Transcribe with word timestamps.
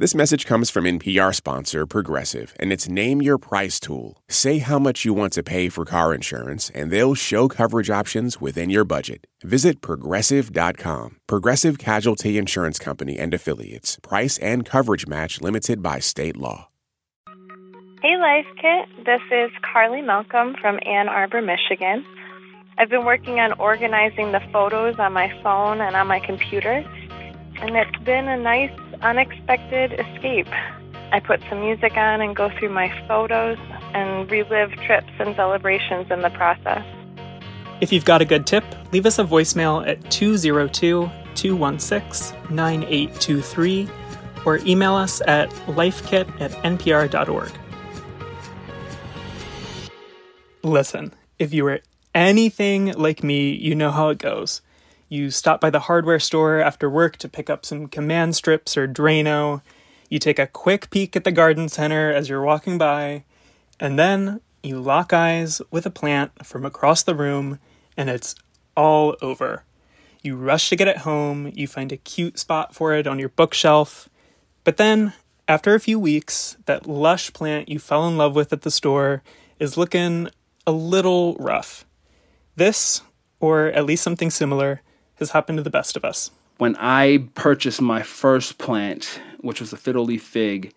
This 0.00 0.14
message 0.14 0.46
comes 0.46 0.70
from 0.70 0.84
NPR 0.84 1.34
sponsor 1.34 1.84
Progressive 1.84 2.54
and 2.60 2.72
its 2.72 2.88
Name 2.88 3.20
Your 3.20 3.36
Price 3.36 3.80
tool. 3.80 4.22
Say 4.28 4.58
how 4.58 4.78
much 4.78 5.04
you 5.04 5.12
want 5.12 5.32
to 5.32 5.42
pay 5.42 5.68
for 5.68 5.84
car 5.84 6.14
insurance, 6.14 6.70
and 6.72 6.92
they'll 6.92 7.16
show 7.16 7.48
coverage 7.48 7.90
options 7.90 8.40
within 8.40 8.70
your 8.70 8.84
budget. 8.84 9.26
Visit 9.42 9.80
progressive.com. 9.80 11.16
Progressive 11.26 11.78
Casualty 11.78 12.38
Insurance 12.38 12.78
Company 12.78 13.18
and 13.18 13.34
Affiliates. 13.34 13.98
Price 14.00 14.38
and 14.38 14.64
coverage 14.64 15.08
match 15.08 15.40
limited 15.40 15.82
by 15.82 15.98
state 15.98 16.36
law. 16.36 16.68
Hey, 18.00 18.16
Life 18.18 18.46
Kit. 18.54 19.04
This 19.04 19.22
is 19.32 19.50
Carly 19.62 20.02
Malcolm 20.02 20.54
from 20.60 20.78
Ann 20.86 21.08
Arbor, 21.08 21.42
Michigan. 21.42 22.06
I've 22.78 22.88
been 22.88 23.04
working 23.04 23.40
on 23.40 23.52
organizing 23.54 24.30
the 24.30 24.42
photos 24.52 24.96
on 25.00 25.12
my 25.12 25.28
phone 25.42 25.80
and 25.80 25.96
on 25.96 26.06
my 26.06 26.20
computer, 26.20 26.84
and 27.60 27.76
it's 27.76 28.04
been 28.04 28.28
a 28.28 28.36
nice 28.36 28.70
unexpected 29.02 29.92
escape. 29.92 30.48
I 31.12 31.20
put 31.20 31.40
some 31.48 31.60
music 31.60 31.96
on 31.96 32.20
and 32.20 32.36
go 32.36 32.50
through 32.58 32.70
my 32.70 32.92
photos 33.06 33.58
and 33.94 34.30
relive 34.30 34.72
trips 34.86 35.10
and 35.18 35.34
celebrations 35.36 36.10
in 36.10 36.22
the 36.22 36.30
process. 36.30 36.84
If 37.80 37.92
you've 37.92 38.04
got 38.04 38.20
a 38.20 38.24
good 38.24 38.46
tip, 38.46 38.64
leave 38.92 39.06
us 39.06 39.18
a 39.18 39.24
voicemail 39.24 39.86
at 39.86 40.10
202 40.10 41.10
216 41.34 42.36
9823 42.50 43.88
or 44.44 44.58
email 44.58 44.94
us 44.94 45.20
at 45.26 45.48
lifekit 45.66 46.28
at 46.40 46.50
npr.org. 46.62 47.52
Listen, 50.62 51.14
if 51.38 51.54
you 51.54 51.64
were 51.64 51.80
anything 52.14 52.92
like 52.94 53.22
me, 53.22 53.50
you 53.50 53.74
know 53.74 53.90
how 53.90 54.08
it 54.08 54.18
goes. 54.18 54.60
You 55.10 55.30
stop 55.30 55.60
by 55.60 55.70
the 55.70 55.80
hardware 55.80 56.20
store 56.20 56.60
after 56.60 56.90
work 56.90 57.16
to 57.18 57.28
pick 57.28 57.48
up 57.48 57.64
some 57.64 57.86
command 57.86 58.36
strips 58.36 58.76
or 58.76 58.86
Drano. 58.86 59.62
You 60.10 60.18
take 60.18 60.38
a 60.38 60.46
quick 60.46 60.90
peek 60.90 61.16
at 61.16 61.24
the 61.24 61.32
garden 61.32 61.70
center 61.70 62.12
as 62.12 62.28
you're 62.28 62.42
walking 62.42 62.76
by, 62.76 63.24
and 63.80 63.98
then 63.98 64.40
you 64.62 64.80
lock 64.80 65.14
eyes 65.14 65.62
with 65.70 65.86
a 65.86 65.90
plant 65.90 66.44
from 66.44 66.66
across 66.66 67.02
the 67.02 67.14
room, 67.14 67.58
and 67.96 68.10
it's 68.10 68.34
all 68.76 69.16
over. 69.22 69.64
You 70.22 70.36
rush 70.36 70.68
to 70.68 70.76
get 70.76 70.88
it 70.88 70.98
home, 70.98 71.52
you 71.54 71.66
find 71.66 71.90
a 71.90 71.96
cute 71.96 72.38
spot 72.38 72.74
for 72.74 72.92
it 72.92 73.06
on 73.06 73.18
your 73.18 73.30
bookshelf, 73.30 74.10
but 74.64 74.76
then, 74.76 75.14
after 75.46 75.74
a 75.74 75.80
few 75.80 75.98
weeks, 75.98 76.58
that 76.66 76.86
lush 76.86 77.32
plant 77.32 77.70
you 77.70 77.78
fell 77.78 78.06
in 78.06 78.18
love 78.18 78.34
with 78.34 78.52
at 78.52 78.60
the 78.60 78.70
store 78.70 79.22
is 79.58 79.78
looking 79.78 80.28
a 80.66 80.72
little 80.72 81.34
rough. 81.36 81.86
This, 82.56 83.00
or 83.40 83.68
at 83.68 83.86
least 83.86 84.02
something 84.02 84.30
similar, 84.30 84.82
has 85.18 85.30
happened 85.30 85.58
to 85.58 85.62
the 85.62 85.70
best 85.70 85.96
of 85.96 86.04
us. 86.04 86.30
When 86.58 86.76
I 86.76 87.28
purchased 87.34 87.80
my 87.80 88.02
first 88.02 88.58
plant, 88.58 89.20
which 89.40 89.60
was 89.60 89.72
a 89.72 89.76
fiddle 89.76 90.04
leaf 90.04 90.22
fig, 90.22 90.74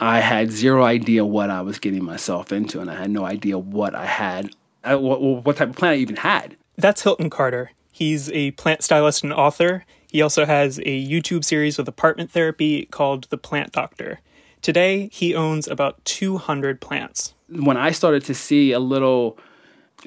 I 0.00 0.20
had 0.20 0.52
zero 0.52 0.84
idea 0.84 1.24
what 1.24 1.50
I 1.50 1.62
was 1.62 1.78
getting 1.78 2.04
myself 2.04 2.52
into, 2.52 2.80
and 2.80 2.90
I 2.90 2.94
had 2.94 3.10
no 3.10 3.24
idea 3.24 3.58
what 3.58 3.94
I 3.94 4.06
had, 4.06 4.50
uh, 4.84 4.96
what, 4.96 5.20
what 5.20 5.56
type 5.56 5.70
of 5.70 5.76
plant 5.76 5.94
I 5.94 6.00
even 6.00 6.16
had. 6.16 6.56
That's 6.76 7.02
Hilton 7.02 7.30
Carter. 7.30 7.72
He's 7.90 8.30
a 8.30 8.52
plant 8.52 8.82
stylist 8.82 9.24
and 9.24 9.32
author. 9.32 9.84
He 10.08 10.22
also 10.22 10.46
has 10.46 10.78
a 10.78 11.04
YouTube 11.04 11.44
series 11.44 11.76
with 11.76 11.88
apartment 11.88 12.30
therapy 12.30 12.86
called 12.86 13.24
The 13.30 13.38
Plant 13.38 13.72
Doctor. 13.72 14.20
Today, 14.62 15.08
he 15.12 15.34
owns 15.34 15.66
about 15.66 16.04
200 16.04 16.80
plants. 16.80 17.34
When 17.48 17.76
I 17.76 17.90
started 17.90 18.24
to 18.24 18.34
see 18.34 18.70
a 18.72 18.78
little 18.78 19.38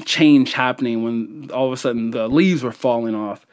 change 0.05 0.53
happening 0.53 1.03
when 1.03 1.49
all 1.53 1.67
of 1.67 1.73
a 1.73 1.77
sudden 1.77 2.11
the 2.11 2.27
leaves 2.27 2.63
were 2.63 2.71
falling 2.71 3.15
off, 3.15 3.45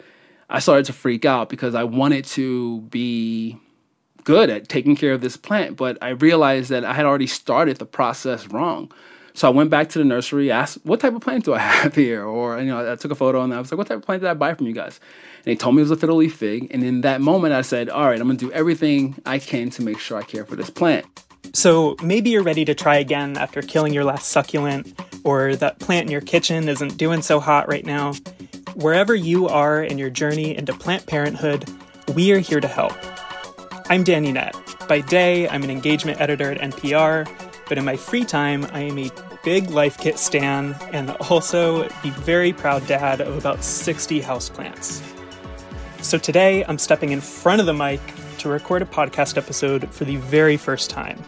I 0.51 0.61
started 0.61 0.87
to 0.87 0.93
freak 0.93 1.25
out 1.25 1.49
because 1.49 1.75
I 1.75 1.85
wanted 1.85 2.25
to 2.27 2.81
be 2.83 3.59
good 4.25 4.51
at 4.51 4.69
taking 4.69 4.97
care 4.97 5.13
of 5.13 5.21
this 5.21 5.37
plant, 5.37 5.77
but 5.77 5.99
I 6.03 6.11
realized 6.11 6.71
that 6.71 6.85
I 6.85 6.95
had 6.95 7.07
already 7.07 7.27
started 7.27 7.79
the 7.79 7.87
process 7.87 8.47
wrong. 8.49 8.93
So 9.35 9.47
I 9.47 9.51
went 9.51 9.71
back 9.71 9.89
to 9.91 9.99
the 9.99 10.05
nursery, 10.05 10.51
asked, 10.51 10.79
"What 10.85 11.01
type 11.01 11.15
of 11.15 11.21
plant 11.21 11.45
do 11.45 11.55
I 11.55 11.59
have 11.79 11.95
here?" 11.95 12.25
Or 12.25 12.59
you 12.59 12.67
know, 12.67 12.93
I 12.93 12.97
took 12.97 13.11
a 13.11 13.15
photo 13.15 13.43
and 13.43 13.55
I 13.55 13.59
was 13.61 13.71
like, 13.71 13.79
"What 13.79 13.87
type 13.87 13.99
of 13.99 14.03
plant 14.03 14.23
did 14.23 14.29
I 14.29 14.35
buy 14.35 14.55
from 14.55 14.67
you 14.67 14.73
guys?" 14.73 15.01
And 15.39 15.45
they 15.45 15.57
told 15.57 15.77
me 15.77 15.81
it 15.81 15.85
was 15.85 15.93
a 15.93 15.97
fiddle 15.97 16.17
leaf 16.17 16.35
fig. 16.37 16.67
And 16.71 16.83
in 16.83 17.03
that 17.03 17.21
moment, 17.21 17.55
I 17.55 17.63
said, 17.63 17.89
"All 17.89 18.07
right, 18.07 18.21
I'm 18.21 18.27
gonna 18.27 18.39
do 18.39 18.51
everything 18.53 19.17
I 19.25 19.39
can 19.39 19.71
to 19.71 19.83
make 19.83 19.99
sure 19.99 20.19
I 20.19 20.23
care 20.23 20.45
for 20.45 20.57
this 20.57 20.71
plant." 20.71 21.07
So 21.53 21.97
maybe 22.03 22.31
you're 22.31 22.43
ready 22.43 22.65
to 22.65 22.75
try 22.75 22.97
again 22.97 23.37
after 23.37 23.63
killing 23.63 23.93
your 23.93 24.05
last 24.05 24.29
succulent, 24.29 24.95
or 25.25 25.57
that 25.57 25.79
plant 25.79 26.07
in 26.07 26.13
your 26.13 26.21
kitchen 26.21 26.69
isn't 26.69 26.97
doing 26.97 27.23
so 27.23 27.41
hot 27.41 27.69
right 27.69 27.85
now. 27.85 28.13
Wherever 28.75 29.15
you 29.15 29.49
are 29.49 29.83
in 29.83 29.99
your 29.99 30.11
journey 30.11 30.57
into 30.57 30.73
plant 30.73 31.07
parenthood, 31.07 31.69
we 32.15 32.33
are 32.33 32.39
here 32.39 32.61
to 32.61 32.69
help. 32.69 32.95
I'm 33.91 34.05
Danny 34.05 34.33
Nett. 34.33 34.55
By 34.89 35.01
day, 35.01 35.49
I'm 35.49 35.65
an 35.65 35.71
engagement 35.71 36.21
editor 36.21 36.53
at 36.53 36.61
NPR, 36.61 37.29
but 37.69 37.77
in 37.77 37.85
my 37.85 37.97
free 37.97 38.25
time, 38.25 38.67
I 38.73 38.81
am 38.83 38.99
a 38.99 39.11
big 39.43 39.71
Life 39.71 39.99
Kit 39.99 40.19
stan 40.19 40.77
and 40.93 41.11
also 41.29 41.85
the 42.03 42.11
very 42.11 42.53
proud 42.53 42.87
dad 42.87 43.21
of 43.21 43.37
about 43.37 43.65
60 43.65 44.21
houseplants. 44.21 45.03
So 46.03 46.19
today, 46.19 46.65
I'm 46.67 46.79
stepping 46.79 47.11
in 47.11 47.21
front 47.21 47.61
of 47.61 47.67
the 47.67 47.75
mic 47.75 48.01
to 48.39 48.49
record 48.49 48.83
a 48.83 48.87
podcast 48.87 49.37
episode 49.37 49.93
for 49.93 50.05
the 50.05 50.17
very 50.17 50.57
first 50.57 50.91
time. 50.91 51.23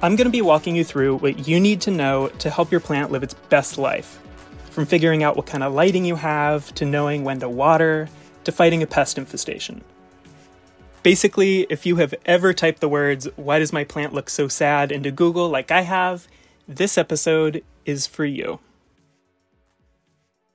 I'm 0.00 0.14
going 0.14 0.26
to 0.26 0.30
be 0.30 0.42
walking 0.42 0.76
you 0.76 0.84
through 0.84 1.16
what 1.16 1.48
you 1.48 1.58
need 1.58 1.80
to 1.80 1.90
know 1.90 2.28
to 2.38 2.50
help 2.50 2.70
your 2.70 2.80
plant 2.80 3.10
live 3.10 3.24
its 3.24 3.34
best 3.34 3.78
life. 3.78 4.20
From 4.70 4.86
figuring 4.86 5.24
out 5.24 5.36
what 5.36 5.46
kind 5.46 5.64
of 5.64 5.74
lighting 5.74 6.04
you 6.04 6.14
have, 6.14 6.72
to 6.76 6.84
knowing 6.84 7.24
when 7.24 7.40
to 7.40 7.48
water, 7.48 8.08
to 8.44 8.52
fighting 8.52 8.80
a 8.80 8.86
pest 8.86 9.18
infestation. 9.18 9.82
Basically, 11.02 11.66
if 11.68 11.84
you 11.84 11.96
have 11.96 12.14
ever 12.26 12.52
typed 12.52 12.80
the 12.80 12.88
words, 12.88 13.26
Why 13.34 13.58
does 13.58 13.72
my 13.72 13.82
plant 13.82 14.14
look 14.14 14.30
so 14.30 14.46
sad, 14.46 14.92
into 14.92 15.10
Google 15.10 15.48
like 15.48 15.72
I 15.72 15.80
have, 15.80 16.28
this 16.68 16.96
episode 16.96 17.64
is 17.84 18.06
for 18.06 18.24
you. 18.24 18.60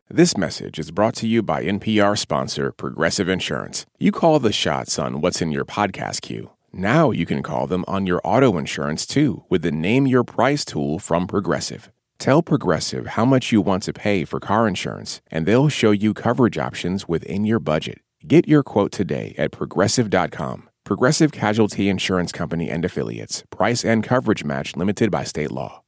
This 0.09 0.37
message 0.37 0.79
is 0.79 0.91
brought 0.91 1.15
to 1.15 1.27
you 1.27 1.41
by 1.41 1.65
NPR 1.65 2.17
sponsor 2.17 2.71
Progressive 2.71 3.27
Insurance. 3.27 3.85
You 3.99 4.13
call 4.13 4.39
the 4.39 4.53
shots 4.53 4.97
on 4.97 5.19
what's 5.19 5.41
in 5.41 5.51
your 5.51 5.65
podcast 5.65 6.21
queue. 6.21 6.51
Now 6.75 7.11
you 7.11 7.27
can 7.27 7.43
call 7.43 7.67
them 7.67 7.85
on 7.87 8.07
your 8.07 8.19
auto 8.23 8.57
insurance 8.57 9.05
too 9.05 9.43
with 9.47 9.61
the 9.61 9.71
Name 9.71 10.07
Your 10.07 10.23
Price 10.23 10.65
tool 10.65 10.97
from 10.97 11.27
Progressive. 11.27 11.91
Tell 12.17 12.41
Progressive 12.41 13.05
how 13.07 13.25
much 13.25 13.51
you 13.51 13.61
want 13.61 13.83
to 13.83 13.93
pay 13.93 14.25
for 14.25 14.39
car 14.39 14.67
insurance, 14.67 15.21
and 15.29 15.45
they'll 15.45 15.69
show 15.69 15.91
you 15.91 16.15
coverage 16.15 16.57
options 16.57 17.07
within 17.07 17.45
your 17.45 17.59
budget. 17.59 17.99
Get 18.27 18.47
your 18.47 18.63
quote 18.63 18.91
today 18.91 19.35
at 19.37 19.51
progressive.com. 19.51 20.67
Progressive 20.83 21.31
Casualty 21.31 21.89
Insurance 21.89 22.31
Company 22.31 22.71
and 22.71 22.83
Affiliates. 22.83 23.43
Price 23.51 23.85
and 23.85 24.03
coverage 24.03 24.43
match 24.43 24.75
limited 24.75 25.11
by 25.11 25.23
state 25.25 25.51
law. 25.51 25.83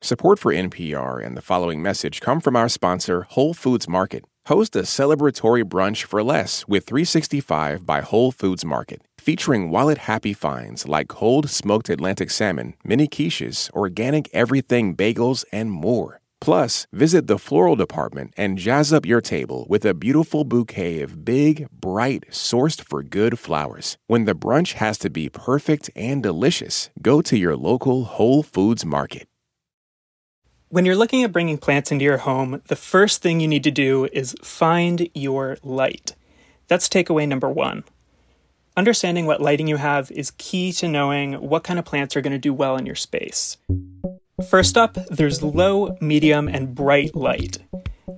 Support 0.00 0.38
for 0.38 0.54
NPR 0.54 1.22
and 1.22 1.36
the 1.36 1.42
following 1.42 1.82
message 1.82 2.22
come 2.22 2.40
from 2.40 2.56
our 2.56 2.70
sponsor, 2.70 3.26
Whole 3.28 3.52
Foods 3.52 3.86
Market. 3.88 4.24
Host 4.46 4.74
a 4.74 4.82
celebratory 4.82 5.64
brunch 5.64 6.04
for 6.04 6.22
less 6.22 6.66
with 6.66 6.86
365 6.86 7.84
by 7.84 8.00
Whole 8.00 8.32
Foods 8.32 8.64
Market 8.64 9.02
featuring 9.24 9.70
wallet 9.70 9.96
happy 9.96 10.34
finds 10.34 10.86
like 10.86 11.08
cold 11.08 11.48
smoked 11.48 11.88
Atlantic 11.88 12.30
salmon, 12.30 12.74
mini 12.84 13.08
quiches, 13.08 13.70
organic 13.72 14.28
everything 14.34 14.94
bagels, 14.94 15.46
and 15.50 15.70
more. 15.70 16.20
Plus, 16.42 16.86
visit 16.92 17.26
the 17.26 17.38
floral 17.38 17.74
department 17.74 18.34
and 18.36 18.58
jazz 18.58 18.92
up 18.92 19.06
your 19.06 19.22
table 19.22 19.66
with 19.66 19.86
a 19.86 19.94
beautiful 19.94 20.44
bouquet 20.44 21.00
of 21.00 21.24
big, 21.24 21.66
bright, 21.70 22.24
sourced 22.30 22.82
for 22.82 23.02
good 23.02 23.38
flowers. 23.38 23.96
When 24.08 24.26
the 24.26 24.34
brunch 24.34 24.74
has 24.74 24.98
to 24.98 25.08
be 25.08 25.30
perfect 25.30 25.88
and 25.96 26.22
delicious, 26.22 26.90
go 27.00 27.22
to 27.22 27.38
your 27.38 27.56
local 27.56 28.04
Whole 28.04 28.42
Foods 28.42 28.84
market. 28.84 29.26
When 30.68 30.84
you're 30.84 30.96
looking 30.96 31.24
at 31.24 31.32
bringing 31.32 31.56
plants 31.56 31.90
into 31.90 32.04
your 32.04 32.18
home, 32.18 32.60
the 32.66 32.76
first 32.76 33.22
thing 33.22 33.40
you 33.40 33.48
need 33.48 33.64
to 33.64 33.70
do 33.70 34.06
is 34.12 34.36
find 34.42 35.08
your 35.14 35.56
light. 35.62 36.14
That's 36.68 36.90
takeaway 36.90 37.26
number 37.26 37.48
one. 37.48 37.84
Understanding 38.76 39.26
what 39.26 39.40
lighting 39.40 39.68
you 39.68 39.76
have 39.76 40.10
is 40.10 40.32
key 40.32 40.72
to 40.72 40.88
knowing 40.88 41.34
what 41.34 41.62
kind 41.62 41.78
of 41.78 41.84
plants 41.84 42.16
are 42.16 42.20
going 42.20 42.32
to 42.32 42.38
do 42.38 42.52
well 42.52 42.76
in 42.76 42.86
your 42.86 42.96
space. 42.96 43.56
First 44.50 44.76
up, 44.76 44.98
there's 45.08 45.44
low, 45.44 45.96
medium, 46.00 46.48
and 46.48 46.74
bright 46.74 47.14
light. 47.14 47.58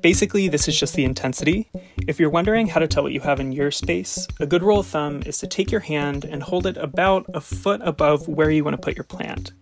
Basically, 0.01 0.49
this 0.49 0.67
is 0.67 0.79
just 0.81 0.95
the 0.95 1.05
intensity. 1.05 1.69
If 2.09 2.19
you're 2.19 2.31
wondering 2.31 2.69
how 2.69 2.81
to 2.81 2.89
tell 2.89 3.03
what 3.03 3.13
you 3.13 3.21
have 3.21 3.39
in 3.39 3.53
your 3.53 3.71
space, 3.71 4.27
a 4.41 4.47
good 4.47 4.63
rule 4.63 4.81
of 4.81 4.87
thumb 4.87 5.23
is 5.27 5.37
to 5.39 5.47
take 5.47 5.71
your 5.71 5.83
hand 5.83 6.25
and 6.25 6.43
hold 6.43 6.67
it 6.67 6.79
about 6.79 7.27
a 7.35 7.41
foot 7.43 7.83
above 7.85 8.27
where 8.27 8.51
you 8.51 8.65
want 8.65 8.77
to 8.77 8.83
put 8.83 8.97
your 8.97 9.05
plant. 9.05 9.53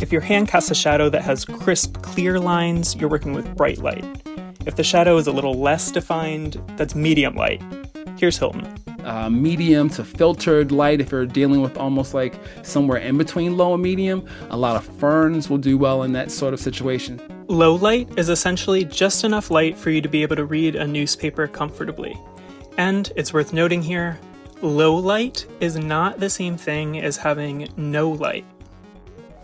If 0.00 0.10
your 0.10 0.22
hand 0.22 0.48
casts 0.48 0.72
a 0.72 0.74
shadow 0.74 1.08
that 1.08 1.22
has 1.22 1.44
crisp, 1.44 2.02
clear 2.02 2.40
lines, 2.40 2.96
you're 2.96 3.08
working 3.08 3.32
with 3.32 3.56
bright 3.56 3.78
light. 3.78 4.04
If 4.66 4.74
the 4.74 4.82
shadow 4.82 5.18
is 5.18 5.28
a 5.28 5.32
little 5.32 5.54
less 5.54 5.92
defined, 5.92 6.60
that's 6.76 6.96
medium 6.96 7.36
light. 7.36 7.62
Here's 8.18 8.38
Hilton 8.38 8.66
uh, 9.06 9.30
medium 9.30 9.88
to 9.88 10.04
filtered 10.04 10.72
light 10.72 11.00
if 11.00 11.12
you're 11.12 11.26
dealing 11.26 11.62
with 11.62 11.76
almost 11.78 12.12
like 12.12 12.34
somewhere 12.62 12.98
in 12.98 13.16
between 13.16 13.56
low 13.56 13.72
and 13.72 13.82
medium. 13.82 14.26
A 14.50 14.56
lot 14.56 14.76
of 14.76 14.84
ferns 14.98 15.48
will 15.48 15.58
do 15.58 15.78
well 15.78 16.02
in 16.02 16.12
that 16.12 16.30
sort 16.30 16.52
of 16.52 16.60
situation. 16.60 17.20
Low 17.46 17.76
light 17.76 18.18
is 18.18 18.28
essentially 18.28 18.84
just 18.84 19.22
enough 19.22 19.50
light 19.50 19.78
for 19.78 19.90
you 19.90 20.00
to 20.00 20.08
be 20.08 20.22
able 20.22 20.36
to 20.36 20.44
read 20.44 20.74
a 20.74 20.86
newspaper 20.86 21.46
comfortably. 21.46 22.18
And 22.76 23.10
it's 23.14 23.32
worth 23.32 23.52
noting 23.52 23.80
here 23.80 24.18
low 24.60 24.96
light 24.96 25.46
is 25.60 25.76
not 25.76 26.18
the 26.18 26.30
same 26.30 26.56
thing 26.56 26.98
as 27.00 27.16
having 27.16 27.68
no 27.76 28.10
light. 28.10 28.44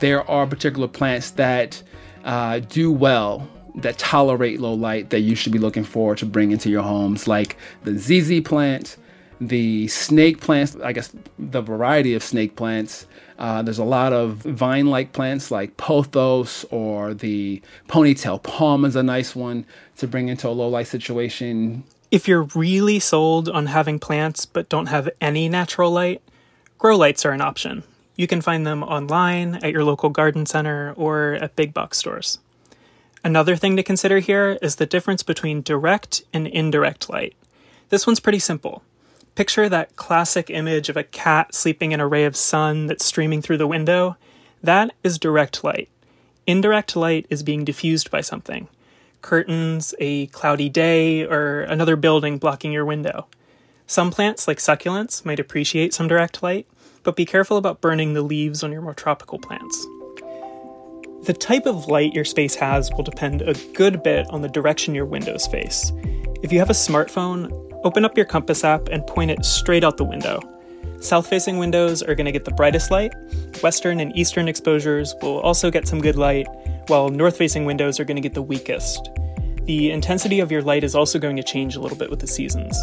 There 0.01 0.29
are 0.29 0.47
particular 0.47 0.89
plants 0.89 1.31
that 1.33 1.81
uh, 2.25 2.59
do 2.61 2.91
well, 2.91 3.49
that 3.77 3.99
tolerate 3.99 4.61
low 4.61 4.75
light, 4.75 5.11
that 5.11 5.21
you 5.21 5.35
should 5.35 5.53
be 5.53 5.59
looking 5.59 5.85
for 5.85 6.15
to 6.17 6.27
bring 6.27 6.51
into 6.51 6.69
your 6.69 6.83
homes, 6.83 7.27
like 7.27 7.57
the 7.85 7.99
ZZ 7.99 8.41
plant, 8.41 8.97
the 9.41 9.89
snake 9.89 10.41
plants, 10.41 10.77
I 10.83 10.93
guess 10.93 11.15
the 11.39 11.61
variety 11.61 12.15
of 12.15 12.23
snake 12.23 12.55
plants. 12.57 13.07
Uh, 13.39 13.63
there's 13.63 13.79
a 13.79 13.85
lot 13.85 14.13
of 14.13 14.37
vine 14.37 14.87
like 14.87 15.13
plants 15.13 15.51
like 15.51 15.77
pothos 15.77 16.65
or 16.71 17.13
the 17.15 17.61
ponytail 17.89 18.43
palm 18.43 18.85
is 18.85 18.95
a 18.95 19.03
nice 19.03 19.35
one 19.35 19.67
to 19.97 20.07
bring 20.07 20.29
into 20.29 20.49
a 20.49 20.51
low 20.51 20.69
light 20.69 20.87
situation. 20.87 21.83
If 22.11 22.29
you're 22.29 22.45
really 22.55 23.01
sold 23.01 23.49
on 23.49 23.67
having 23.67 23.99
plants 23.99 24.47
but 24.47 24.69
don't 24.69 24.87
have 24.87 25.09
any 25.21 25.49
natural 25.49 25.91
light, 25.91 26.23
grow 26.79 26.97
lights 26.97 27.25
are 27.25 27.33
an 27.33 27.41
option. 27.41 27.83
You 28.15 28.27
can 28.27 28.43
find 28.43 28.67
them 28.67 28.83
online, 28.83 29.57
at 29.57 29.73
your 29.73 29.85
local 29.85 30.11
garden 30.11 30.45
center, 30.45 30.93
or 30.97 31.33
at 31.35 31.57
big 31.57 31.73
box 31.73 31.97
stores. 31.97 32.39
Another 33.25 33.55
thing 33.55 33.77
to 33.77 33.85
consider 33.85 34.19
here 34.19 34.59
is 34.61 34.77
the 34.77 34.87
difference 34.87 35.23
between 35.23 35.63
direct 35.63 36.23
and 36.33 36.47
indirect 36.49 37.09
light. 37.09 37.37
This 37.89 38.07
one's 38.07 38.21
pretty 38.21 38.41
simple. 38.41 38.83
Picture 39.37 39.69
that 39.69 39.95
classic 39.95 40.51
image 40.51 40.89
of 40.89 40.97
a 40.97 41.05
cat 41.05 41.55
sleeping 41.55 41.93
in 41.93 42.01
a 42.01 42.07
ray 42.07 42.25
of 42.25 42.37
sun 42.37 42.87
that's 42.87 43.05
streaming 43.05 43.41
through 43.41 43.59
the 43.59 43.67
window. 43.67 44.17
That 44.63 44.93
is 45.05 45.19
direct 45.19 45.63
light. 45.63 45.89
Indirect 46.47 46.97
light 46.97 47.27
is 47.31 47.43
being 47.43 47.65
diffused 47.65 48.11
by 48.11 48.21
something 48.21 48.69
curtains, 49.23 49.95
a 50.01 50.27
cloudy 50.27 50.69
day, 50.69 51.23
or 51.23 51.63
another 51.63 51.95
building 51.95 52.39
blocking 52.39 52.73
your 52.73 52.85
window. 52.85 53.29
Some 53.87 54.11
plants, 54.11 54.49
like 54.49 54.59
succulents, 54.59 55.25
might 55.25 55.39
appreciate 55.39 55.95
some 55.95 56.09
direct 56.09 56.43
light, 56.43 56.67
but 57.05 57.15
be 57.15 57.25
careful 57.25 57.57
about 57.57 57.81
burning 57.81 58.15
the 58.15 58.23
leaves 58.23 58.65
on 58.65 58.73
your 58.73 58.83
more 58.83 58.95
tropical 58.95 59.39
plants. 59.39 59.87
The 61.25 61.33
type 61.33 61.67
of 61.67 61.87
light 61.87 62.15
your 62.15 62.25
space 62.25 62.57
has 62.57 62.91
will 62.93 63.05
depend 63.05 63.43
a 63.43 63.55
good 63.75 64.03
bit 64.03 64.27
on 64.31 64.43
the 64.43 64.49
direction 64.49 64.93
your 64.93 65.07
windows 65.07 65.47
face. 65.47 65.93
If 66.43 66.51
you 66.53 66.59
have 66.59 66.69
a 66.69 66.73
smartphone, 66.73 67.53
open 67.85 68.05
up 68.05 68.17
your 68.17 68.27
compass 68.27 68.65
app 68.65 68.89
and 68.89 69.07
point 69.07 69.31
it 69.31 69.45
straight 69.45 69.85
out 69.85 69.99
the 69.99 70.05
window. 70.05 70.41
South 71.01 71.29
facing 71.29 71.59
windows 71.59 72.03
are 72.03 72.17
going 72.17 72.27
to 72.27 72.33
get 72.33 72.45
the 72.45 72.51
brightest 72.51 72.91
light, 72.91 73.13
western 73.63 74.01
and 74.01 74.17
eastern 74.19 74.49
exposures 74.49 75.15
will 75.23 75.39
also 75.39 75.71
get 75.71 75.87
some 75.87 76.01
good 76.01 76.17
light, 76.17 76.49
while 76.89 77.09
north 77.09 77.37
facing 77.37 77.67
windows 77.67 78.01
are 78.01 78.05
going 78.05 78.17
to 78.17 78.21
get 78.21 78.35
the 78.35 78.43
weakest. 78.43 79.09
The 79.67 79.93
intensity 79.93 80.41
of 80.41 80.51
your 80.51 80.63
light 80.63 80.83
is 80.83 80.97
also 80.97 81.21
going 81.21 81.37
to 81.37 81.45
change 81.45 81.77
a 81.77 81.81
little 81.81 81.97
bit 81.97 82.11
with 82.11 82.19
the 82.19 82.27
seasons. 82.27 82.77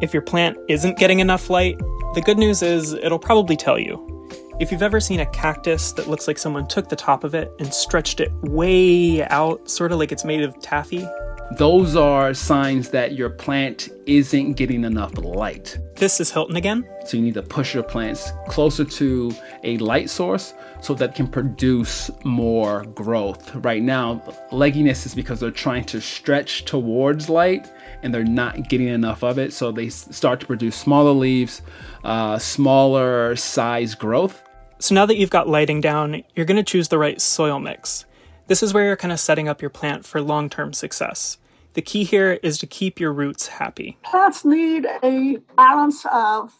If 0.00 0.12
your 0.12 0.22
plant 0.22 0.58
isn't 0.68 0.98
getting 0.98 1.20
enough 1.20 1.48
light, 1.48 1.78
the 2.14 2.22
good 2.24 2.38
news 2.38 2.60
is 2.60 2.92
it'll 2.94 3.20
probably 3.20 3.56
tell 3.56 3.78
you. 3.78 4.17
If 4.60 4.72
you've 4.72 4.82
ever 4.82 4.98
seen 4.98 5.20
a 5.20 5.26
cactus 5.26 5.92
that 5.92 6.08
looks 6.08 6.26
like 6.26 6.36
someone 6.36 6.66
took 6.66 6.88
the 6.88 6.96
top 6.96 7.22
of 7.22 7.32
it 7.32 7.52
and 7.60 7.72
stretched 7.72 8.18
it 8.18 8.32
way 8.42 9.22
out, 9.28 9.70
sort 9.70 9.92
of 9.92 10.00
like 10.00 10.10
it's 10.10 10.24
made 10.24 10.42
of 10.42 10.60
taffy, 10.60 11.06
those 11.52 11.94
are 11.94 12.34
signs 12.34 12.90
that 12.90 13.12
your 13.12 13.30
plant 13.30 13.88
isn't 14.06 14.54
getting 14.54 14.82
enough 14.82 15.16
light. 15.16 15.78
This 15.94 16.20
is 16.20 16.32
Hilton 16.32 16.56
again. 16.56 16.84
So 17.06 17.16
you 17.16 17.22
need 17.22 17.34
to 17.34 17.42
push 17.42 17.72
your 17.72 17.84
plants 17.84 18.32
closer 18.48 18.84
to 18.84 19.32
a 19.62 19.78
light 19.78 20.10
source 20.10 20.54
so 20.80 20.92
that 20.94 21.14
can 21.14 21.28
produce 21.28 22.10
more 22.24 22.82
growth. 22.86 23.54
Right 23.54 23.82
now, 23.82 24.16
legginess 24.50 25.06
is 25.06 25.14
because 25.14 25.38
they're 25.38 25.52
trying 25.52 25.84
to 25.84 26.00
stretch 26.00 26.64
towards 26.64 27.28
light 27.28 27.70
and 28.02 28.12
they're 28.12 28.24
not 28.24 28.68
getting 28.68 28.88
enough 28.88 29.22
of 29.22 29.38
it. 29.38 29.52
So 29.52 29.70
they 29.70 29.88
start 29.88 30.40
to 30.40 30.46
produce 30.46 30.74
smaller 30.74 31.12
leaves, 31.12 31.62
uh, 32.02 32.38
smaller 32.38 33.36
size 33.36 33.94
growth. 33.94 34.42
So 34.80 34.94
now 34.94 35.06
that 35.06 35.16
you've 35.16 35.30
got 35.30 35.48
lighting 35.48 35.80
down, 35.80 36.22
you're 36.36 36.46
going 36.46 36.56
to 36.56 36.62
choose 36.62 36.88
the 36.88 36.98
right 36.98 37.20
soil 37.20 37.58
mix. 37.58 38.04
This 38.46 38.62
is 38.62 38.72
where 38.72 38.84
you're 38.84 38.96
kind 38.96 39.12
of 39.12 39.18
setting 39.18 39.48
up 39.48 39.60
your 39.60 39.70
plant 39.70 40.06
for 40.06 40.20
long 40.20 40.48
term 40.48 40.72
success. 40.72 41.38
The 41.74 41.82
key 41.82 42.04
here 42.04 42.38
is 42.42 42.58
to 42.58 42.66
keep 42.66 43.00
your 43.00 43.12
roots 43.12 43.48
happy. 43.48 43.98
Plants 44.04 44.44
need 44.44 44.86
a 45.02 45.38
balance 45.56 46.06
of 46.12 46.54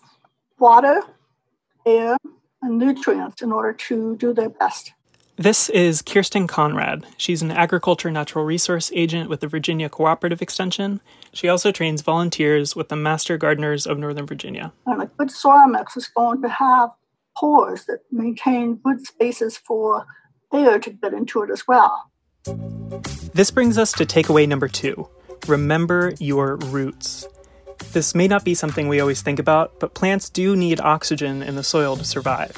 water, 0.59 1.01
air, 1.87 2.17
and 2.61 2.79
nutrients 2.79 3.41
in 3.41 3.53
order 3.53 3.73
to 3.73 4.17
do 4.17 4.35
their 4.35 4.51
best. 4.51 4.93
This 5.37 5.69
is 5.69 6.03
Kirsten 6.03 6.49
Conrad. 6.49 7.07
She's 7.17 7.43
an 7.43 7.53
agriculture 7.53 8.11
natural 8.11 8.45
resource 8.45 8.91
agent 8.93 9.31
with 9.31 9.39
the 9.39 9.47
Virginia 9.47 9.89
Cooperative 9.89 10.43
Extension. 10.43 11.01
She 11.33 11.49
also 11.49 11.71
trains 11.71 12.03
volunteers 12.03 12.75
with 12.75 12.89
the 12.89 12.97
Master 12.97 13.39
Gardeners 13.39 13.87
of 13.87 13.99
Northern 13.99 14.27
Virginia. 14.27 14.73
And 14.87 15.01
a 15.01 15.07
good 15.07 15.31
soil 15.31 15.69
mix 15.69 15.97
is 15.97 16.09
going 16.09 16.43
to 16.43 16.49
have 16.49 16.91
pores 17.39 17.85
that 17.87 18.01
maintain 18.11 18.77
good 18.77 19.07
spaces 19.07 19.57
for 19.57 20.07
air 20.53 20.79
to 20.79 20.91
get 20.91 21.13
into 21.13 21.43
it 21.43 21.51
as 21.51 21.67
well. 21.69 22.11
This 23.35 23.51
brings 23.51 23.79
us 23.79 23.93
to 23.93 24.07
takeaway 24.07 24.49
number 24.49 24.69
two 24.69 25.09
remember 25.47 26.15
your 26.19 26.57
roots. 26.57 27.27
This 27.93 28.15
may 28.15 28.29
not 28.29 28.45
be 28.45 28.55
something 28.55 28.89
we 28.89 29.01
always 29.01 29.23
think 29.23 29.39
about, 29.39 29.79
but 29.81 29.95
plants 29.95 30.29
do 30.29 30.55
need 30.55 30.81
oxygen 30.81 31.43
in 31.43 31.55
the 31.55 31.63
soil 31.63 31.97
to 31.97 32.05
survive. 32.05 32.53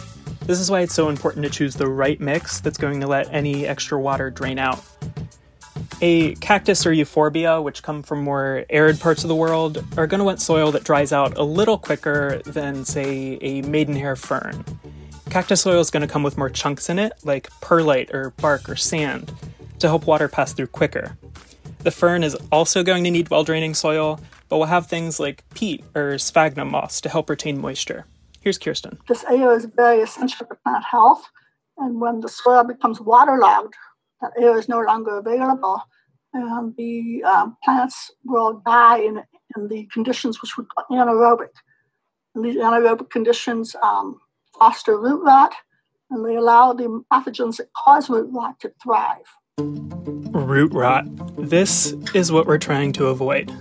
This 0.47 0.59
is 0.59 0.71
why 0.71 0.81
it's 0.81 0.95
so 0.95 1.09
important 1.09 1.45
to 1.45 1.51
choose 1.51 1.75
the 1.75 1.87
right 1.87 2.19
mix 2.21 2.61
that's 2.61 2.79
going 2.79 3.01
to 3.01 3.07
let 3.07 3.33
any 3.33 3.67
extra 3.67 4.01
water 4.01 4.31
drain 4.31 4.59
out. 4.59 4.83
A 6.03 6.35
cactus 6.37 6.87
or 6.87 6.93
euphorbia, 6.93 7.61
which 7.61 7.83
come 7.83 8.03
from 8.03 8.23
more 8.23 8.65
arid 8.71 8.99
parts 8.99 9.23
of 9.23 9.29
the 9.29 9.35
world, 9.35 9.85
are 9.99 10.07
going 10.07 10.19
to 10.21 10.25
want 10.25 10.41
soil 10.41 10.73
that 10.73 10.83
dries 10.83 11.13
out 11.13 11.37
a 11.37 11.43
little 11.43 11.77
quicker 11.77 12.41
than, 12.47 12.87
say, 12.87 13.39
a 13.43 13.61
maidenhair 13.63 14.17
fern. 14.17 14.65
Cactus 15.29 15.61
soil 15.61 15.79
is 15.79 15.91
going 15.91 16.01
to 16.01 16.11
come 16.11 16.23
with 16.23 16.39
more 16.39 16.49
chunks 16.49 16.89
in 16.89 16.99
it, 16.99 17.13
like 17.23 17.51
perlite 17.61 18.15
or 18.15 18.31
bark 18.31 18.67
or 18.69 18.77
sand, 18.77 19.31
to 19.79 19.89
help 19.89 20.07
water 20.07 20.27
pass 20.27 20.55
through 20.55 20.69
quicker. 20.69 21.19
The 21.81 21.91
fern 21.91 22.25
is 22.25 22.35
also 22.51 22.83
going 22.83 23.05
to 23.05 23.11
need 23.11 23.29
well 23.29 23.45
draining 23.45 23.75
soil, 23.75 24.21
but 24.49 24.57
we'll 24.57 24.69
have 24.69 24.87
things 24.87 25.21
like 25.21 25.45
peat 25.55 25.85
or 25.95 26.17
sphagnum 26.19 26.71
moss 26.71 27.03
to 27.03 27.11
help 27.11 27.29
retain 27.29 27.61
moisture. 27.61 28.07
Here's 28.41 28.59
Kirsten. 28.59 28.99
This 29.07 29.25
air 29.31 29.55
is 29.55 29.67
very 29.67 30.01
essential 30.01 30.47
to 30.47 30.55
plant 30.65 30.85
health, 30.85 31.29
and 31.77 32.01
when 32.01 32.21
the 32.21 32.29
soil 32.29 32.65
becomes 32.65 33.01
waterlogged, 33.01 33.75
air 34.39 34.59
is 34.59 34.69
no 34.69 34.81
longer 34.81 35.19
available, 35.19 35.83
and 36.33 36.75
the 36.77 37.23
um, 37.25 37.57
plants 37.65 38.11
will 38.25 38.63
die 38.67 38.99
in, 38.99 39.23
in 39.57 39.69
the 39.69 39.89
conditions 39.93 40.41
which 40.41 40.55
call 40.55 40.85
anaerobic. 40.91 41.51
And 42.35 42.45
these 42.45 42.57
anaerobic 42.57 43.11
conditions 43.11 43.75
um, 43.83 44.21
foster 44.59 44.99
root 44.99 45.23
rot, 45.25 45.55
and 46.11 46.25
they 46.25 46.37
allow 46.37 46.73
the 46.73 47.03
pathogens 47.13 47.57
that 47.59 47.73
cause 47.73 48.09
root 48.11 48.29
rot 48.33 48.61
to 48.61 48.73
thrive. 48.83 49.27
Root 49.59 50.73
rot. 50.73 51.05
This 51.37 51.95
is 52.15 52.31
what 52.31 52.47
we're 52.47 52.59
trying 52.59 52.93
to 52.95 53.07
avoid. 53.07 53.53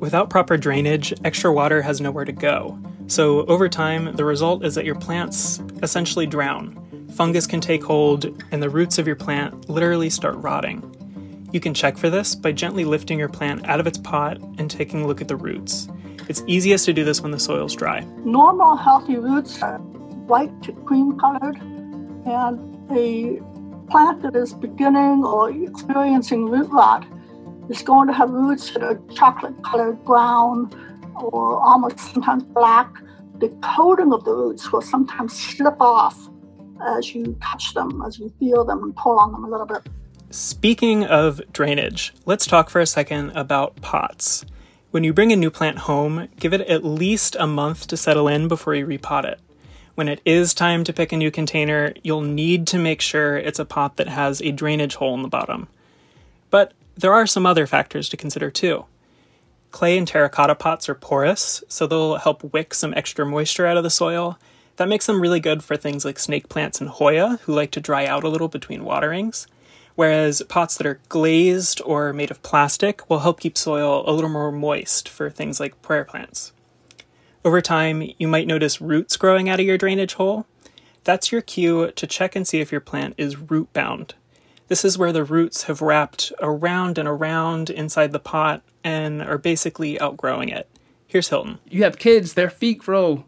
Without 0.00 0.30
proper 0.30 0.56
drainage, 0.56 1.14
extra 1.24 1.52
water 1.52 1.80
has 1.82 2.00
nowhere 2.00 2.24
to 2.24 2.32
go. 2.32 2.78
So, 3.06 3.44
over 3.46 3.68
time, 3.68 4.16
the 4.16 4.24
result 4.24 4.64
is 4.64 4.74
that 4.74 4.84
your 4.84 4.94
plants 4.94 5.60
essentially 5.82 6.26
drown. 6.26 6.83
Fungus 7.14 7.46
can 7.46 7.60
take 7.60 7.84
hold, 7.84 8.42
and 8.50 8.60
the 8.60 8.68
roots 8.68 8.98
of 8.98 9.06
your 9.06 9.14
plant 9.14 9.68
literally 9.68 10.10
start 10.10 10.34
rotting. 10.38 10.82
You 11.52 11.60
can 11.60 11.72
check 11.72 11.96
for 11.96 12.10
this 12.10 12.34
by 12.34 12.50
gently 12.50 12.84
lifting 12.84 13.20
your 13.20 13.28
plant 13.28 13.64
out 13.68 13.78
of 13.78 13.86
its 13.86 13.98
pot 13.98 14.38
and 14.58 14.68
taking 14.68 15.02
a 15.02 15.06
look 15.06 15.20
at 15.20 15.28
the 15.28 15.36
roots. 15.36 15.86
It's 16.28 16.42
easiest 16.48 16.86
to 16.86 16.92
do 16.92 17.04
this 17.04 17.20
when 17.20 17.30
the 17.30 17.38
soil's 17.38 17.76
dry. 17.76 18.00
Normal, 18.24 18.74
healthy 18.74 19.16
roots 19.16 19.62
are 19.62 19.78
white 20.26 20.60
to 20.64 20.72
cream 20.72 21.16
colored, 21.16 21.56
and 22.26 22.90
a 22.90 23.40
plant 23.88 24.22
that 24.22 24.34
is 24.34 24.52
beginning 24.52 25.24
or 25.24 25.52
experiencing 25.52 26.46
root 26.46 26.68
rot 26.70 27.06
is 27.68 27.82
going 27.82 28.08
to 28.08 28.12
have 28.12 28.30
roots 28.30 28.72
that 28.72 28.82
are 28.82 29.00
chocolate 29.14 29.54
colored 29.62 30.04
brown 30.04 30.68
or 31.14 31.60
almost 31.60 32.00
sometimes 32.12 32.42
black. 32.42 32.92
The 33.38 33.50
coating 33.62 34.12
of 34.12 34.24
the 34.24 34.32
roots 34.34 34.72
will 34.72 34.82
sometimes 34.82 35.32
slip 35.32 35.80
off 35.80 36.28
as 36.82 37.14
you 37.14 37.36
touch 37.42 37.74
them, 37.74 38.02
as 38.06 38.18
you 38.18 38.32
feel 38.38 38.64
them 38.64 38.82
and 38.82 38.96
pull 38.96 39.18
on 39.18 39.32
them 39.32 39.44
a 39.44 39.48
little 39.48 39.66
bit. 39.66 39.82
Speaking 40.30 41.04
of 41.04 41.40
drainage, 41.52 42.12
let's 42.26 42.46
talk 42.46 42.70
for 42.70 42.80
a 42.80 42.86
second 42.86 43.30
about 43.30 43.76
pots. 43.80 44.44
When 44.90 45.04
you 45.04 45.12
bring 45.12 45.32
a 45.32 45.36
new 45.36 45.50
plant 45.50 45.78
home, 45.78 46.28
give 46.38 46.52
it 46.52 46.60
at 46.62 46.84
least 46.84 47.36
a 47.38 47.46
month 47.46 47.86
to 47.88 47.96
settle 47.96 48.28
in 48.28 48.48
before 48.48 48.74
you 48.74 48.86
repot 48.86 49.24
it 49.24 49.40
when 49.94 50.08
it 50.08 50.20
is 50.24 50.54
time 50.54 50.84
to 50.84 50.92
pick 50.92 51.12
a 51.12 51.16
new 51.16 51.30
container, 51.30 51.94
you'll 52.02 52.20
need 52.20 52.66
to 52.68 52.78
make 52.78 53.00
sure 53.00 53.36
it's 53.36 53.58
a 53.58 53.64
pot 53.64 53.96
that 53.96 54.08
has 54.08 54.40
a 54.42 54.50
drainage 54.50 54.96
hole 54.96 55.14
in 55.14 55.22
the 55.22 55.28
bottom. 55.28 55.68
But 56.50 56.72
there 56.96 57.12
are 57.14 57.26
some 57.26 57.46
other 57.46 57.66
factors 57.66 58.08
to 58.08 58.16
consider 58.16 58.50
too. 58.50 58.86
Clay 59.70 59.98
and 59.98 60.06
terracotta 60.06 60.54
pots 60.54 60.88
are 60.88 60.94
porous, 60.94 61.62
so 61.68 61.86
they'll 61.86 62.16
help 62.16 62.52
wick 62.52 62.74
some 62.74 62.94
extra 62.94 63.26
moisture 63.26 63.66
out 63.66 63.76
of 63.76 63.82
the 63.82 63.90
soil. 63.90 64.38
That 64.76 64.88
makes 64.88 65.06
them 65.06 65.20
really 65.20 65.40
good 65.40 65.62
for 65.62 65.76
things 65.76 66.04
like 66.04 66.18
snake 66.18 66.48
plants 66.48 66.80
and 66.80 66.90
Hoya, 66.90 67.38
who 67.42 67.54
like 67.54 67.70
to 67.72 67.80
dry 67.80 68.06
out 68.06 68.24
a 68.24 68.28
little 68.28 68.48
between 68.48 68.84
waterings. 68.84 69.46
Whereas 69.94 70.42
pots 70.48 70.76
that 70.76 70.86
are 70.86 71.00
glazed 71.08 71.80
or 71.84 72.12
made 72.12 72.32
of 72.32 72.42
plastic 72.42 73.08
will 73.08 73.20
help 73.20 73.38
keep 73.38 73.56
soil 73.56 74.02
a 74.06 74.12
little 74.12 74.30
more 74.30 74.50
moist 74.50 75.08
for 75.08 75.30
things 75.30 75.60
like 75.60 75.80
prayer 75.82 76.04
plants. 76.04 76.52
Over 77.44 77.60
time, 77.60 78.10
you 78.18 78.26
might 78.26 78.48
notice 78.48 78.80
roots 78.80 79.16
growing 79.16 79.48
out 79.48 79.60
of 79.60 79.66
your 79.66 79.78
drainage 79.78 80.14
hole. 80.14 80.46
That's 81.04 81.30
your 81.30 81.42
cue 81.42 81.92
to 81.92 82.06
check 82.06 82.34
and 82.34 82.48
see 82.48 82.60
if 82.60 82.72
your 82.72 82.80
plant 82.80 83.14
is 83.16 83.36
root 83.36 83.72
bound. 83.72 84.14
This 84.68 84.84
is 84.84 84.98
where 84.98 85.12
the 85.12 85.24
roots 85.24 85.64
have 85.64 85.82
wrapped 85.82 86.32
around 86.40 86.98
and 86.98 87.06
around 87.06 87.70
inside 87.70 88.12
the 88.12 88.18
pot 88.18 88.62
and 88.82 89.22
are 89.22 89.38
basically 89.38 90.00
outgrowing 90.00 90.48
it. 90.48 90.68
Here's 91.06 91.28
Hilton. 91.28 91.58
You 91.68 91.84
have 91.84 91.98
kids, 91.98 92.34
their 92.34 92.50
feet 92.50 92.78
grow 92.78 93.24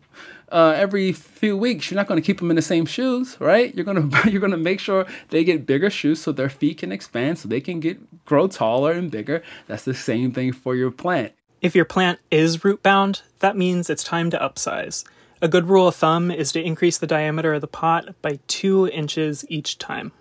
uh, 0.51 0.75
every 0.77 1.13
few 1.13 1.57
weeks. 1.57 1.91
You're 1.91 1.97
not 1.97 2.07
going 2.07 2.21
to 2.21 2.27
keep 2.27 2.39
them 2.39 2.51
in 2.51 2.57
the 2.57 2.63
same 2.63 2.87
shoes, 2.87 3.37
right? 3.41 3.75
You're 3.75 3.85
going 3.85 4.11
to 4.11 4.31
you're 4.31 4.41
going 4.41 4.53
to 4.53 4.57
make 4.57 4.81
sure 4.81 5.07
they 5.29 5.45
get 5.45 5.67
bigger 5.67 5.91
shoes 5.91 6.23
so 6.23 6.33
their 6.33 6.49
feet 6.49 6.79
can 6.79 6.93
expand, 6.93 7.39
so 7.39 7.49
they 7.49 7.61
can 7.61 7.81
get 7.81 8.25
grow 8.25 8.49
taller 8.49 8.93
and 8.93 9.11
bigger. 9.11 9.43
That's 9.67 9.85
the 9.85 9.95
same 9.95 10.33
thing 10.33 10.53
for 10.53 10.75
your 10.75 10.91
plant. 10.91 11.33
If 11.63 11.75
your 11.75 11.85
plant 11.85 12.21
is 12.31 12.65
root 12.65 12.83
bound, 12.83 13.23
that 13.41 13.57
means 13.57 13.89
it's 13.89 14.05
time 14.05 14.31
to 14.31 14.39
upsize. 14.39 15.05
A 15.43 15.49
good 15.49 15.69
rule 15.69 15.89
of 15.89 15.95
thumb 15.95 16.31
is 16.31 16.53
to 16.53 16.63
increase 16.63 16.99
the 16.99 17.07
diameter 17.07 17.55
of 17.55 17.61
the 17.61 17.67
pot 17.67 18.15
by 18.23 18.39
two 18.47 18.89
inches 18.89 19.45
each 19.49 19.79
time. 19.79 20.13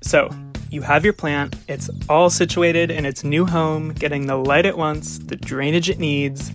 So, 0.00 0.30
you 0.70 0.80
have 0.82 1.04
your 1.04 1.12
plant, 1.12 1.54
it's 1.68 1.90
all 2.08 2.30
situated 2.30 2.90
in 2.90 3.04
its 3.04 3.22
new 3.22 3.44
home, 3.44 3.92
getting 3.92 4.26
the 4.26 4.36
light 4.36 4.64
it 4.64 4.78
wants, 4.78 5.18
the 5.18 5.36
drainage 5.36 5.90
it 5.90 5.98
needs. 5.98 6.52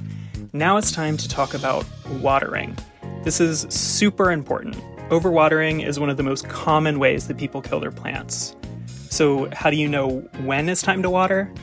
Now 0.58 0.78
it's 0.78 0.92
time 0.92 1.18
to 1.18 1.30
talk 1.30 1.54
about 1.54 1.86
watering. 2.20 2.76
This 3.22 3.40
is 3.40 3.68
super 3.70 4.32
important. 4.32 4.76
Overwatering 5.12 5.86
is 5.86 6.00
one 6.00 6.10
of 6.10 6.18
the 6.18 6.24
most 6.24 6.50
common 6.50 6.98
ways 6.98 7.28
that 7.28 7.38
people 7.38 7.62
kill 7.62 7.80
their 7.80 7.92
plants. 7.92 8.56
So, 8.88 9.50
how 9.52 9.70
do 9.70 9.78
you 9.78 9.88
know 9.88 10.22
when 10.46 10.68
it's 10.68 10.82
time 10.82 11.04
to 11.04 11.12
water? 11.12 11.54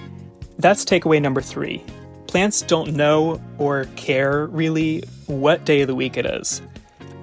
That's 0.59 0.85
takeaway 0.85 1.21
number 1.21 1.41
three. 1.41 1.83
Plants 2.29 2.63
don't 2.63 2.95
know 2.95 3.43
or 3.59 3.87
care 3.97 4.47
really 4.47 5.03
what 5.27 5.65
day 5.65 5.81
of 5.81 5.89
the 5.89 5.97
week 5.97 6.17
it 6.17 6.25
is. 6.25 6.63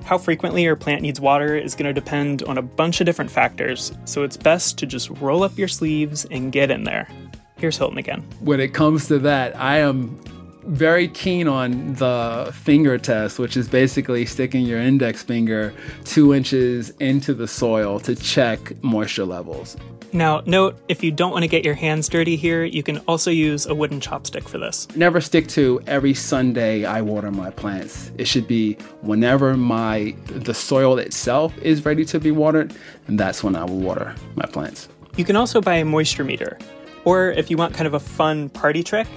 How 0.04 0.18
frequently 0.18 0.64
your 0.64 0.76
plant 0.76 1.02
needs 1.02 1.22
water 1.22 1.56
is 1.56 1.74
going 1.74 1.86
to 1.86 1.94
depend 1.94 2.44
on 2.44 2.58
a 2.58 2.62
bunch 2.62 3.00
of 3.00 3.06
different 3.06 3.32
factors, 3.32 3.94
so 4.04 4.24
it's 4.24 4.36
best 4.36 4.78
to 4.80 4.86
just 4.86 5.10
roll 5.22 5.42
up 5.42 5.58
your 5.58 5.70
sleeves 5.70 6.26
and 6.32 6.52
get 6.52 6.70
in 6.70 6.84
there. 6.84 7.08
Here's 7.56 7.78
Hilton 7.78 7.98
again. 7.98 8.24
When 8.42 8.60
it 8.60 8.74
comes 8.74 9.08
to 9.08 9.20
that, 9.20 9.56
I 9.56 9.78
am 9.78 10.20
very 10.64 11.08
keen 11.08 11.48
on 11.48 11.94
the 11.96 12.52
finger 12.54 12.98
test, 12.98 13.40
which 13.40 13.58
is 13.58 13.68
basically 13.68 14.26
sticking 14.26 14.66
your 14.66 14.80
index 14.80 15.24
finger 15.24 15.74
two 16.06 16.34
inches 16.34 16.92
into 17.00 17.34
the 17.34 17.48
soil 17.48 18.00
to 18.02 18.16
check 18.16 18.72
moisture 18.84 19.26
levels. 19.26 19.78
Now, 20.14 20.42
note 20.46 20.78
if 20.90 21.04
you 21.04 21.12
don't 21.12 21.32
want 21.32 21.44
to 21.44 21.48
get 21.48 21.64
your 21.64 21.74
hands 21.74 22.10
dirty 22.10 22.36
here, 22.36 22.66
you 22.66 22.84
can 22.84 22.98
also 23.08 23.32
use 23.32 23.66
a 23.66 23.74
wooden 23.74 24.02
chopstick 24.02 24.48
for 24.48 24.58
this. 24.58 24.88
Never 24.96 25.22
stick 25.22 25.48
to 25.50 25.82
every 25.88 26.14
Sunday 26.14 26.84
I 26.84 27.02
water 27.02 27.32
my 27.32 27.50
plants. 27.50 28.12
It 28.18 28.28
should 28.28 28.46
be 28.46 28.74
whenever 29.02 29.56
my 29.56 30.14
the 30.26 30.54
soil 30.54 30.98
itself 30.98 31.58
is 31.60 31.86
ready 31.86 32.04
to 32.06 32.20
be 32.20 32.32
watered, 32.32 32.74
and 33.08 33.18
that's 33.18 33.42
when 33.42 33.56
I 33.56 33.64
will 33.64 33.80
water 33.80 34.14
my 34.36 34.46
plants. 34.48 34.90
You 35.16 35.24
can 35.24 35.38
also 35.38 35.62
buy 35.62 35.76
a 35.76 35.86
moisture 35.86 36.26
meter, 36.26 36.58
or 37.06 37.32
if 37.32 37.50
you 37.50 37.56
want 37.56 37.74
kind 37.74 37.88
of 37.88 37.94
a 37.94 38.00
fun 38.00 38.50
party 38.50 38.84
trick, 38.84 39.08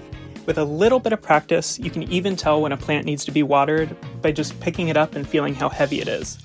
with 0.46 0.58
a 0.58 0.64
little 0.64 0.98
bit 0.98 1.12
of 1.12 1.22
practice, 1.22 1.78
you 1.78 1.90
can 1.90 2.02
even 2.04 2.36
tell 2.36 2.60
when 2.60 2.72
a 2.72 2.76
plant 2.76 3.06
needs 3.06 3.24
to 3.24 3.32
be 3.32 3.42
watered 3.42 3.96
by 4.22 4.32
just 4.32 4.58
picking 4.60 4.88
it 4.88 4.96
up 4.96 5.14
and 5.14 5.26
feeling 5.26 5.54
how 5.54 5.68
heavy 5.68 6.00
it 6.00 6.08
is. 6.08 6.38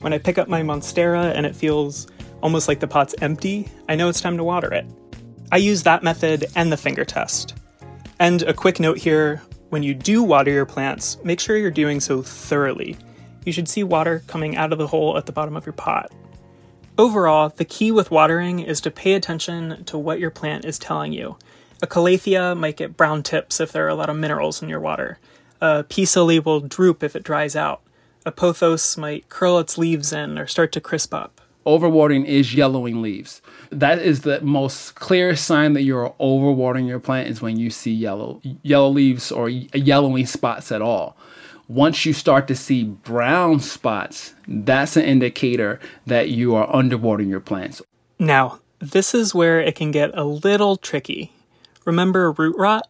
When 0.00 0.12
I 0.12 0.18
pick 0.18 0.38
up 0.38 0.48
my 0.48 0.62
Monstera 0.62 1.34
and 1.34 1.44
it 1.44 1.56
feels 1.56 2.06
almost 2.42 2.68
like 2.68 2.80
the 2.80 2.88
pot's 2.88 3.14
empty, 3.20 3.70
I 3.88 3.96
know 3.96 4.08
it's 4.08 4.20
time 4.20 4.36
to 4.36 4.44
water 4.44 4.72
it. 4.72 4.86
I 5.52 5.56
use 5.56 5.82
that 5.82 6.02
method 6.02 6.46
and 6.54 6.70
the 6.70 6.76
finger 6.76 7.04
test. 7.04 7.54
And 8.18 8.42
a 8.42 8.54
quick 8.54 8.80
note 8.80 8.98
here 8.98 9.42
when 9.70 9.82
you 9.82 9.94
do 9.94 10.22
water 10.22 10.50
your 10.50 10.66
plants, 10.66 11.18
make 11.22 11.40
sure 11.40 11.56
you're 11.56 11.70
doing 11.70 12.00
so 12.00 12.22
thoroughly. 12.22 12.96
You 13.44 13.52
should 13.52 13.68
see 13.68 13.84
water 13.84 14.22
coming 14.26 14.56
out 14.56 14.72
of 14.72 14.78
the 14.78 14.86
hole 14.86 15.16
at 15.16 15.26
the 15.26 15.32
bottom 15.32 15.56
of 15.56 15.64
your 15.64 15.72
pot. 15.72 16.12
Overall, 16.98 17.48
the 17.48 17.64
key 17.64 17.92
with 17.92 18.10
watering 18.10 18.60
is 18.60 18.80
to 18.82 18.90
pay 18.90 19.14
attention 19.14 19.84
to 19.86 19.96
what 19.96 20.20
your 20.20 20.30
plant 20.30 20.64
is 20.64 20.78
telling 20.78 21.12
you. 21.12 21.36
A 21.82 21.86
calathea 21.86 22.56
might 22.56 22.76
get 22.76 22.96
brown 22.96 23.22
tips 23.22 23.60
if 23.60 23.72
there 23.72 23.84
are 23.86 23.88
a 23.88 23.94
lot 23.94 24.10
of 24.10 24.16
minerals 24.16 24.62
in 24.62 24.68
your 24.68 24.80
water. 24.80 25.18
A 25.60 25.84
peace 25.84 26.16
lily 26.16 26.38
will 26.38 26.60
droop 26.60 27.02
if 27.02 27.16
it 27.16 27.22
dries 27.22 27.56
out. 27.56 27.82
A 28.26 28.32
pothos 28.32 28.96
might 28.96 29.28
curl 29.28 29.58
its 29.58 29.78
leaves 29.78 30.12
in 30.12 30.38
or 30.38 30.46
start 30.46 30.72
to 30.72 30.80
crisp 30.80 31.14
up 31.14 31.40
overwatering 31.66 32.24
is 32.24 32.54
yellowing 32.54 33.02
leaves. 33.02 33.42
That 33.70 33.98
is 33.98 34.22
the 34.22 34.40
most 34.40 34.94
clear 34.94 35.36
sign 35.36 35.74
that 35.74 35.82
you're 35.82 36.14
overwatering 36.20 36.88
your 36.88 37.00
plant 37.00 37.28
is 37.28 37.42
when 37.42 37.58
you 37.58 37.70
see 37.70 37.92
yellow 37.92 38.40
yellow 38.62 38.88
leaves 38.88 39.30
or 39.30 39.48
yellowing 39.48 40.26
spots 40.26 40.72
at 40.72 40.82
all. 40.82 41.16
Once 41.68 42.04
you 42.04 42.12
start 42.12 42.48
to 42.48 42.56
see 42.56 42.82
brown 42.82 43.60
spots, 43.60 44.34
that's 44.48 44.96
an 44.96 45.04
indicator 45.04 45.78
that 46.06 46.28
you 46.28 46.54
are 46.54 46.66
underwatering 46.68 47.28
your 47.28 47.40
plants. 47.40 47.80
Now, 48.18 48.58
this 48.80 49.14
is 49.14 49.34
where 49.34 49.60
it 49.60 49.76
can 49.76 49.92
get 49.92 50.10
a 50.14 50.24
little 50.24 50.76
tricky. 50.76 51.32
Remember 51.86 52.32
root 52.32 52.56
rot? 52.58 52.86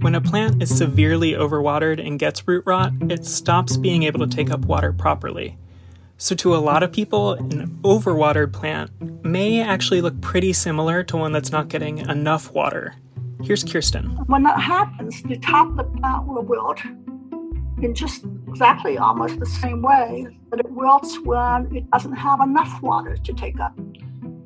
When 0.00 0.14
a 0.14 0.20
plant 0.20 0.62
is 0.62 0.74
severely 0.74 1.32
overwatered 1.32 2.04
and 2.04 2.18
gets 2.18 2.46
root 2.48 2.64
rot, 2.64 2.92
it 3.10 3.26
stops 3.26 3.76
being 3.76 4.04
able 4.04 4.20
to 4.20 4.26
take 4.26 4.50
up 4.50 4.60
water 4.60 4.94
properly. 4.94 5.58
So, 6.16 6.34
to 6.36 6.54
a 6.54 6.58
lot 6.58 6.82
of 6.82 6.90
people, 6.90 7.32
an 7.32 7.78
overwatered 7.82 8.54
plant 8.54 8.90
may 9.22 9.60
actually 9.60 10.00
look 10.00 10.18
pretty 10.22 10.54
similar 10.54 11.02
to 11.04 11.18
one 11.18 11.32
that's 11.32 11.52
not 11.52 11.68
getting 11.68 11.98
enough 11.98 12.50
water. 12.52 12.94
Here's 13.42 13.62
Kirsten. 13.62 14.06
When 14.26 14.42
that 14.44 14.58
happens, 14.58 15.22
the 15.24 15.36
top 15.36 15.68
of 15.68 15.76
the 15.76 15.84
plant 15.84 16.26
will 16.26 16.42
wilt 16.42 16.80
in 17.82 17.94
just 17.94 18.24
exactly 18.48 18.96
almost 18.96 19.38
the 19.38 19.44
same 19.44 19.82
way 19.82 20.26
that 20.50 20.60
it 20.60 20.70
wilts 20.70 21.20
when 21.20 21.76
it 21.76 21.90
doesn't 21.90 22.14
have 22.14 22.40
enough 22.40 22.80
water 22.80 23.18
to 23.18 23.32
take 23.34 23.60
up 23.60 23.78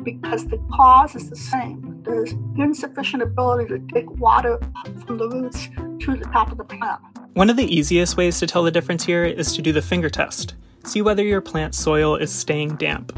because 0.02 0.48
the 0.48 0.58
cause 0.72 1.14
is 1.14 1.30
the 1.30 1.36
same. 1.36 1.89
There's 2.02 2.32
insufficient 2.56 3.22
ability 3.22 3.68
to 3.68 3.78
take 3.92 4.10
water 4.12 4.58
from 5.06 5.18
the 5.18 5.28
roots 5.28 5.68
to 6.00 6.16
the 6.16 6.28
top 6.32 6.50
of 6.50 6.58
the 6.58 6.64
plant. 6.64 7.00
One 7.34 7.50
of 7.50 7.56
the 7.56 7.74
easiest 7.74 8.16
ways 8.16 8.38
to 8.38 8.46
tell 8.46 8.62
the 8.62 8.70
difference 8.70 9.04
here 9.04 9.24
is 9.24 9.54
to 9.54 9.62
do 9.62 9.72
the 9.72 9.82
finger 9.82 10.08
test. 10.08 10.54
See 10.84 11.02
whether 11.02 11.22
your 11.22 11.40
plant 11.40 11.74
soil 11.74 12.16
is 12.16 12.32
staying 12.32 12.76
damp. 12.76 13.16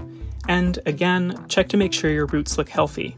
And 0.49 0.79
again, 0.87 1.45
check 1.49 1.69
to 1.69 1.77
make 1.77 1.93
sure 1.93 2.11
your 2.11 2.27
roots 2.27 2.59
look 2.59 2.69
healthy. 2.69 3.17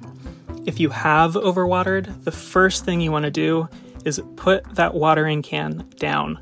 If 0.66 0.78
you 0.78 0.90
have 0.90 1.32
overwatered, 1.32 2.24
the 2.24 2.32
first 2.32 2.84
thing 2.84 3.00
you 3.00 3.10
want 3.10 3.24
to 3.24 3.30
do 3.30 3.68
is 4.04 4.22
put 4.36 4.74
that 4.74 4.94
watering 4.94 5.42
can 5.42 5.88
down. 5.96 6.38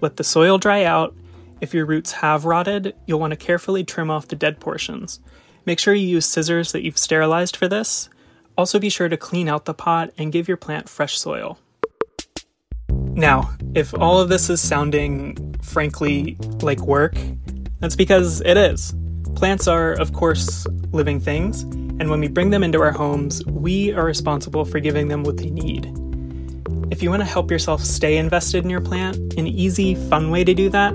Let 0.00 0.16
the 0.16 0.24
soil 0.24 0.58
dry 0.58 0.84
out. 0.84 1.14
If 1.60 1.74
your 1.74 1.86
roots 1.86 2.12
have 2.12 2.46
rotted, 2.46 2.94
you'll 3.06 3.20
want 3.20 3.32
to 3.32 3.36
carefully 3.36 3.84
trim 3.84 4.10
off 4.10 4.28
the 4.28 4.36
dead 4.36 4.58
portions. 4.58 5.20
Make 5.66 5.78
sure 5.78 5.94
you 5.94 6.06
use 6.06 6.26
scissors 6.26 6.72
that 6.72 6.82
you've 6.82 6.98
sterilized 6.98 7.56
for 7.56 7.68
this. 7.68 8.08
Also, 8.56 8.78
be 8.78 8.88
sure 8.88 9.08
to 9.08 9.16
clean 9.16 9.48
out 9.48 9.64
the 9.64 9.74
pot 9.74 10.12
and 10.16 10.32
give 10.32 10.46
your 10.46 10.56
plant 10.56 10.88
fresh 10.88 11.18
soil. 11.18 11.58
Now, 13.16 13.50
if 13.74 13.94
all 13.94 14.20
of 14.20 14.28
this 14.28 14.48
is 14.50 14.60
sounding, 14.60 15.56
frankly, 15.62 16.36
like 16.62 16.80
work, 16.80 17.16
that's 17.80 17.96
because 17.96 18.40
it 18.42 18.56
is. 18.56 18.94
Plants 19.34 19.66
are, 19.66 19.92
of 19.92 20.12
course, 20.12 20.66
living 20.92 21.18
things, 21.20 21.62
and 21.62 22.10
when 22.10 22.20
we 22.20 22.28
bring 22.28 22.50
them 22.50 22.62
into 22.62 22.80
our 22.80 22.92
homes, 22.92 23.44
we 23.46 23.92
are 23.92 24.04
responsible 24.04 24.64
for 24.64 24.80
giving 24.80 25.08
them 25.08 25.22
what 25.24 25.36
they 25.36 25.50
need. 25.50 25.92
If 26.92 27.02
you 27.02 27.10
want 27.10 27.22
to 27.22 27.26
help 27.26 27.50
yourself 27.50 27.82
stay 27.82 28.16
invested 28.16 28.64
in 28.64 28.70
your 28.70 28.80
plant, 28.80 29.16
an 29.34 29.46
easy, 29.46 29.94
fun 29.94 30.30
way 30.30 30.44
to 30.44 30.54
do 30.54 30.68
that 30.70 30.92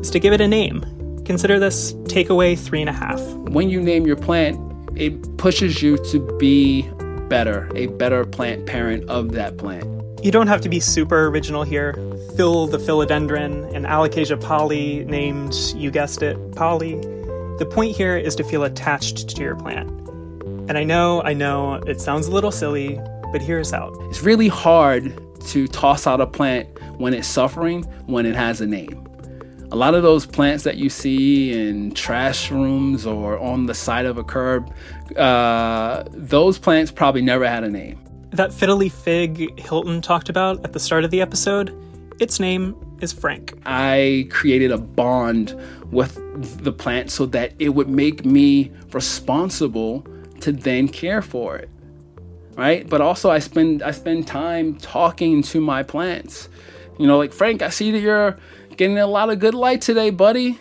is 0.00 0.10
to 0.10 0.18
give 0.18 0.32
it 0.32 0.40
a 0.40 0.48
name. 0.48 0.82
Consider 1.24 1.58
this 1.58 1.92
takeaway 2.04 2.58
three 2.58 2.80
and 2.80 2.88
a 2.88 2.92
half. 2.92 3.20
When 3.20 3.68
you 3.68 3.82
name 3.82 4.06
your 4.06 4.16
plant, 4.16 4.58
it 4.98 5.36
pushes 5.38 5.80
you 5.80 5.96
to 6.06 6.18
be 6.38 6.82
better, 7.28 7.70
a 7.74 7.86
better 7.86 8.24
plant 8.24 8.66
parent 8.66 9.08
of 9.08 9.32
that 9.32 9.56
plant. 9.56 9.84
You 10.24 10.32
don't 10.32 10.48
have 10.48 10.60
to 10.62 10.68
be 10.68 10.80
super 10.80 11.28
original 11.28 11.62
here. 11.62 11.92
Phil 12.36 12.66
the 12.66 12.78
philodendron 12.78 13.72
and 13.72 13.86
Alocasia 13.86 14.40
Polly, 14.40 15.04
named, 15.04 15.54
you 15.76 15.92
guessed 15.92 16.22
it, 16.22 16.36
Polly. 16.56 16.96
The 17.58 17.68
point 17.70 17.96
here 17.96 18.16
is 18.16 18.34
to 18.36 18.44
feel 18.44 18.64
attached 18.64 19.28
to 19.36 19.42
your 19.42 19.54
plant. 19.54 19.88
And 20.68 20.76
I 20.76 20.82
know, 20.82 21.22
I 21.22 21.32
know, 21.32 21.74
it 21.74 22.00
sounds 22.00 22.26
a 22.26 22.32
little 22.32 22.50
silly, 22.50 23.00
but 23.30 23.40
here's 23.40 23.72
out. 23.72 23.96
It's 24.10 24.22
really 24.22 24.48
hard 24.48 25.16
to 25.46 25.68
toss 25.68 26.06
out 26.06 26.20
a 26.20 26.26
plant 26.26 26.68
when 26.98 27.14
it's 27.14 27.28
suffering, 27.28 27.84
when 28.06 28.26
it 28.26 28.34
has 28.34 28.60
a 28.60 28.66
name. 28.66 29.07
A 29.70 29.76
lot 29.76 29.94
of 29.94 30.02
those 30.02 30.24
plants 30.24 30.64
that 30.64 30.78
you 30.78 30.88
see 30.88 31.52
in 31.52 31.92
trash 31.92 32.50
rooms 32.50 33.04
or 33.04 33.38
on 33.38 33.66
the 33.66 33.74
side 33.74 34.06
of 34.06 34.16
a 34.16 34.24
curb, 34.24 34.72
uh, 35.16 36.04
those 36.10 36.58
plants 36.58 36.90
probably 36.90 37.20
never 37.20 37.46
had 37.46 37.64
a 37.64 37.68
name. 37.68 37.98
That 38.30 38.50
fiddly 38.50 38.90
fig 38.90 39.60
Hilton 39.60 40.00
talked 40.00 40.30
about 40.30 40.64
at 40.64 40.72
the 40.72 40.80
start 40.80 41.04
of 41.04 41.10
the 41.10 41.20
episode, 41.20 41.74
its 42.18 42.40
name 42.40 42.74
is 43.00 43.12
Frank. 43.12 43.54
I 43.66 44.26
created 44.30 44.72
a 44.72 44.78
bond 44.78 45.54
with 45.90 46.18
the 46.62 46.72
plant 46.72 47.10
so 47.10 47.26
that 47.26 47.52
it 47.58 47.70
would 47.70 47.88
make 47.88 48.24
me 48.24 48.72
responsible 48.92 50.06
to 50.40 50.52
then 50.52 50.88
care 50.88 51.22
for 51.22 51.56
it. 51.56 51.68
Right? 52.56 52.88
But 52.88 53.00
also 53.00 53.30
I 53.30 53.38
spend 53.38 53.82
I 53.82 53.92
spend 53.92 54.26
time 54.26 54.76
talking 54.78 55.42
to 55.42 55.60
my 55.60 55.82
plants 55.82 56.48
You 56.98 57.06
know, 57.06 57.16
like 57.16 57.32
Frank, 57.32 57.62
I 57.62 57.70
see 57.70 57.92
that 57.92 58.00
you're 58.00 58.36
getting 58.76 58.98
a 58.98 59.06
lot 59.06 59.30
of 59.30 59.38
good 59.38 59.54
light 59.54 59.80
today, 59.80 60.10
buddy. 60.10 60.58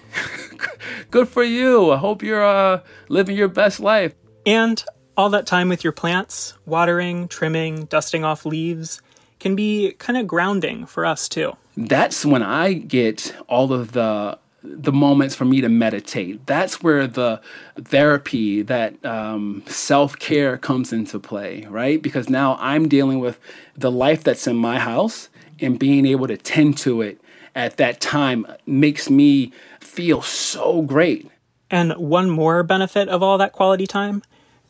good 1.11 1.27
for 1.27 1.43
you. 1.43 1.91
I 1.91 1.97
hope 1.97 2.21
you're 2.21 2.45
uh, 2.45 2.81
living 3.09 3.35
your 3.35 3.47
best 3.47 3.79
life. 3.79 4.13
And 4.45 4.83
all 5.17 5.29
that 5.31 5.47
time 5.47 5.67
with 5.67 5.83
your 5.83 5.93
plants, 5.93 6.53
watering, 6.65 7.27
trimming, 7.27 7.85
dusting 7.85 8.23
off 8.23 8.45
leaves, 8.45 9.01
can 9.39 9.55
be 9.55 9.93
kind 9.97 10.17
of 10.17 10.27
grounding 10.27 10.85
for 10.85 11.05
us 11.05 11.27
too. 11.27 11.57
That's 11.75 12.23
when 12.23 12.43
I 12.43 12.73
get 12.73 13.35
all 13.47 13.73
of 13.73 13.93
the 13.93 14.37
the 14.63 14.91
moments 14.91 15.33
for 15.33 15.45
me 15.45 15.61
to 15.61 15.69
meditate. 15.69 16.45
That's 16.45 16.83
where 16.83 17.07
the 17.07 17.39
therapy, 17.79 18.63
that 18.63 19.03
um, 19.05 19.63
self 19.67 20.19
care 20.19 20.57
comes 20.57 20.91
into 20.91 21.19
play, 21.19 21.65
right? 21.69 22.01
Because 22.01 22.29
now 22.29 22.57
I'm 22.59 22.89
dealing 22.89 23.19
with 23.19 23.39
the 23.75 23.91
life 23.91 24.23
that's 24.23 24.45
in 24.45 24.57
my 24.57 24.77
house 24.77 25.29
and 25.61 25.79
being 25.79 26.05
able 26.05 26.27
to 26.27 26.37
tend 26.37 26.77
to 26.79 27.01
it 27.01 27.19
at 27.55 27.77
that 27.77 27.99
time 27.99 28.45
makes 28.65 29.09
me 29.09 29.51
feel 29.79 30.21
so 30.21 30.81
great. 30.81 31.29
And 31.69 31.93
one 31.93 32.29
more 32.29 32.63
benefit 32.63 33.09
of 33.09 33.21
all 33.21 33.37
that 33.37 33.51
quality 33.51 33.87
time 33.87 34.23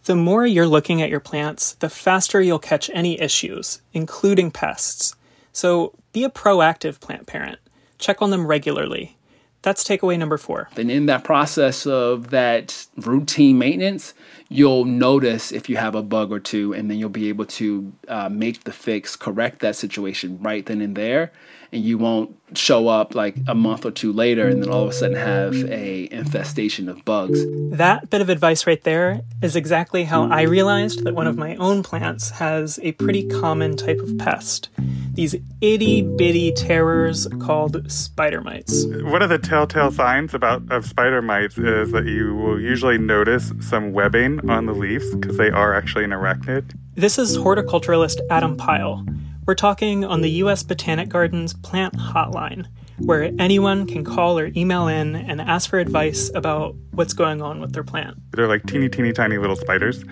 the 0.08 0.15
more 0.15 0.46
you're 0.46 0.67
looking 0.67 1.01
at 1.01 1.10
your 1.10 1.20
plants, 1.20 1.74
the 1.74 1.89
faster 1.89 2.41
you'll 2.41 2.60
catch 2.60 2.89
any 2.94 3.20
issues, 3.20 3.82
including 3.91 4.51
pests. 4.51 5.17
So 5.51 5.94
be 6.13 6.24
a 6.24 6.29
proactive 6.29 7.01
plant 7.01 7.27
parent. 7.27 7.60
Check 7.98 8.22
on 8.22 8.29
them 8.29 8.48
regularly. 8.48 9.17
That's 9.64 9.84
takeaway 9.84 10.18
number 10.18 10.38
four. 10.38 10.70
And 10.78 10.90
in 10.90 11.08
that 11.08 11.24
process 11.24 11.86
of 11.86 12.30
that 12.30 12.86
routine 12.96 13.58
maintenance, 13.58 14.14
you'll 14.50 14.86
notice 14.86 15.52
if 15.52 15.68
you 15.68 15.78
have 15.78 15.96
a 15.96 16.04
bug 16.04 16.32
or 16.32 16.40
two, 16.40 16.74
and 16.74 16.90
then 16.90 16.98
you'll 16.98 17.10
be 17.10 17.30
able 17.30 17.46
to 17.46 17.92
uh, 18.08 18.30
make 18.30 18.64
the 18.64 18.72
fix, 18.72 19.16
correct 19.16 19.60
that 19.60 19.76
situation 19.76 20.40
right 20.42 20.66
then 20.66 20.80
and 20.80 20.96
there, 20.96 21.32
and 21.72 21.84
you 21.84 21.98
won't 21.98 22.36
show 22.54 22.88
up 22.88 23.14
like 23.14 23.36
a 23.48 23.56
month 23.56 23.86
or 23.86 23.92
two 23.92 24.14
later 24.14 24.48
and 24.48 24.64
then 24.64 24.70
all 24.70 24.84
of 24.84 24.90
a 24.90 24.94
sudden 24.94 25.18
have 25.18 25.54
a 25.70 26.08
infestation 26.12 26.88
of 26.88 27.04
bugs. 27.04 27.46
That 27.76 28.10
bit 28.10 28.22
of 28.22 28.30
advice 28.30 28.66
right 28.66 28.82
there 28.84 29.22
is 29.42 29.56
exactly 29.56 30.06
how 30.06 30.30
I 30.30 30.44
realized 30.44 31.04
that 31.04 31.14
one 31.14 31.28
of 31.28 31.38
my 31.38 31.56
own 31.58 31.84
plants 31.84 32.30
has 32.32 32.80
a 32.84 32.94
pretty 32.94 33.28
common 33.28 33.76
type 33.76 34.00
of 34.00 34.18
pest. 34.18 34.70
These 35.14 35.36
itty 35.62 36.04
bitty 36.04 36.54
terrors 36.54 37.28
called 37.40 37.92
spider 37.92 38.42
mites. 38.42 38.86
One 38.86 39.22
of 39.22 39.30
the 39.30 39.40
telltale 39.40 39.92
signs 39.92 40.34
about 40.34 40.72
of 40.72 40.86
spider 40.86 41.22
mites 41.22 41.58
is 41.58 41.92
that 41.92 42.06
you 42.06 42.36
will 42.36 42.62
usually 42.62 42.98
notice 42.98 43.52
some 43.60 43.92
webbing 43.92 44.50
on 44.50 44.68
the 44.68 44.74
leaves 44.74 45.16
because 45.16 45.38
they 45.38 45.50
are 45.50 45.74
actually 45.74 46.04
an 46.06 46.12
arachnid. 46.12 46.78
This 46.96 47.18
is 47.18 47.38
horticulturalist 47.38 48.20
Adam 48.30 48.56
Pyle. 48.58 49.06
We're 49.48 49.56
talking 49.56 50.04
on 50.04 50.20
the 50.20 50.30
U.S. 50.44 50.62
Botanic 50.62 51.08
Gardens 51.08 51.54
Plant 51.54 51.94
Hotline, 51.94 52.68
where 52.98 53.32
anyone 53.39 53.88
can 53.88 54.04
call 54.04 54.38
or 54.38 54.51
email 54.58 54.89
in 54.89 55.16
and 55.16 55.39
ask 55.39 55.70
for 55.70 55.80
advice 55.80 56.30
about 56.36 56.75
what's 56.92 57.13
going 57.13 57.42
on 57.42 57.62
with 57.62 57.72
their 57.72 57.86
plant. 57.86 58.18
They're 58.34 58.50
like 58.50 58.66
teeny, 58.66 58.89
teeny, 58.89 59.13
tiny 59.13 59.38
little 59.38 59.56
spiders, 59.56 60.04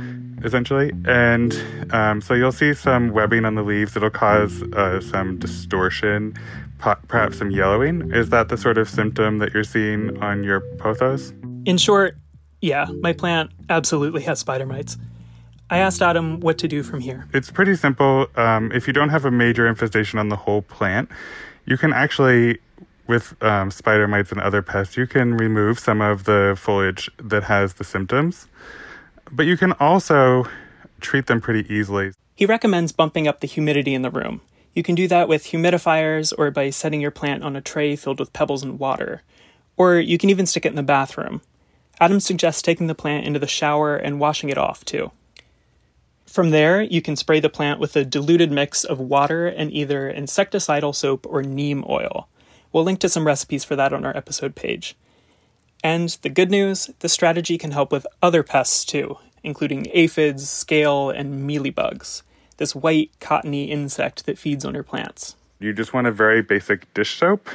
essentially. 0.45 0.93
And 1.03 1.53
um, 1.91 2.21
so 2.21 2.33
you'll 2.33 2.53
see 2.53 2.73
some 2.73 3.09
webbing 3.09 3.43
on 3.43 3.55
the 3.55 3.63
leaves. 3.63 3.97
It'll 3.97 4.09
cause 4.09 4.63
uh, 4.71 5.01
some 5.01 5.37
distortion, 5.37 6.33
perhaps 6.79 7.39
some 7.39 7.51
yellowing. 7.51 8.13
Is 8.13 8.29
that 8.29 8.47
the 8.47 8.55
sort 8.55 8.77
of 8.77 8.87
symptom 8.87 9.39
that 9.39 9.53
you're 9.53 9.65
seeing 9.65 10.17
on 10.23 10.45
your 10.45 10.61
pothos? 10.77 11.33
In 11.65 11.77
short, 11.77 12.15
yeah, 12.61 12.85
my 13.01 13.11
plant 13.11 13.51
absolutely 13.67 14.21
has 14.21 14.39
spider 14.39 14.65
mites. 14.65 14.95
I 15.69 15.79
asked 15.79 16.01
Adam 16.01 16.39
what 16.41 16.57
to 16.59 16.67
do 16.67 16.83
from 16.83 16.99
here. 16.99 17.27
It's 17.33 17.49
pretty 17.49 17.75
simple. 17.75 18.27
Um, 18.35 18.71
if 18.71 18.85
you 18.87 18.93
don't 18.93 19.09
have 19.09 19.25
a 19.25 19.31
major 19.31 19.67
infestation 19.67 20.19
on 20.19 20.29
the 20.29 20.35
whole 20.35 20.61
plant, 20.61 21.09
you 21.65 21.77
can 21.77 21.91
actually, 21.91 22.59
with 23.07 23.41
um, 23.41 23.71
spider 23.71 24.07
mites 24.07 24.31
and 24.31 24.39
other 24.39 24.61
pests, 24.61 24.95
you 24.95 25.07
can 25.07 25.35
remove 25.35 25.79
some 25.79 26.01
of 26.01 26.25
the 26.25 26.55
foliage 26.57 27.09
that 27.17 27.43
has 27.43 27.75
the 27.75 27.83
symptoms. 27.83 28.47
But 29.31 29.47
you 29.47 29.57
can 29.57 29.71
also 29.73 30.47
treat 31.01 31.25
them 31.25 31.41
pretty 31.41 31.71
easily. 31.73 32.11
He 32.35 32.45
recommends 32.45 32.91
bumping 32.91 33.27
up 33.27 33.39
the 33.39 33.47
humidity 33.47 33.95
in 33.95 34.03
the 34.03 34.11
room. 34.11 34.41
You 34.75 34.83
can 34.83 34.93
do 34.93 35.07
that 35.07 35.27
with 35.27 35.45
humidifiers 35.45 36.33
or 36.37 36.51
by 36.51 36.69
setting 36.69 37.01
your 37.01 37.11
plant 37.11 37.43
on 37.43 37.55
a 37.55 37.61
tray 37.61 37.95
filled 37.95 38.19
with 38.19 38.33
pebbles 38.33 38.61
and 38.61 38.77
water. 38.77 39.23
Or 39.77 39.95
you 39.95 40.17
can 40.17 40.29
even 40.29 40.45
stick 40.45 40.65
it 40.65 40.69
in 40.69 40.75
the 40.75 40.83
bathroom. 40.83 41.41
Adam 41.99 42.19
suggests 42.19 42.61
taking 42.61 42.87
the 42.87 42.93
plant 42.93 43.25
into 43.25 43.39
the 43.39 43.47
shower 43.47 43.95
and 43.95 44.19
washing 44.19 44.49
it 44.49 44.57
off, 44.57 44.85
too. 44.85 45.11
From 46.25 46.49
there, 46.49 46.81
you 46.81 47.01
can 47.01 47.15
spray 47.15 47.39
the 47.39 47.49
plant 47.49 47.79
with 47.79 47.95
a 47.95 48.03
diluted 48.03 48.51
mix 48.51 48.83
of 48.83 48.99
water 48.99 49.47
and 49.47 49.71
either 49.71 50.11
insecticidal 50.11 50.93
soap 50.93 51.25
or 51.29 51.43
neem 51.43 51.85
oil. 51.87 52.27
We'll 52.73 52.83
link 52.83 52.99
to 52.99 53.09
some 53.09 53.27
recipes 53.27 53.63
for 53.63 53.75
that 53.75 53.93
on 53.93 54.05
our 54.05 54.15
episode 54.17 54.55
page. 54.55 54.95
And 55.83 56.09
the 56.23 56.29
good 56.29 56.51
news 56.51 56.89
the 56.99 57.09
strategy 57.09 57.57
can 57.57 57.71
help 57.71 57.91
with 57.91 58.07
other 58.21 58.43
pests 58.43 58.83
too, 58.83 59.17
including 59.43 59.87
aphids, 59.93 60.49
scale, 60.49 61.09
and 61.09 61.49
mealybugs, 61.49 62.23
this 62.57 62.75
white, 62.75 63.11
cottony 63.19 63.65
insect 63.71 64.25
that 64.25 64.39
feeds 64.39 64.65
on 64.65 64.73
your 64.73 64.83
plants. 64.83 65.35
You 65.59 65.73
just 65.73 65.93
want 65.93 66.07
a 66.07 66.11
very 66.11 66.41
basic 66.41 66.91
dish 66.93 67.17
soap 67.17 67.47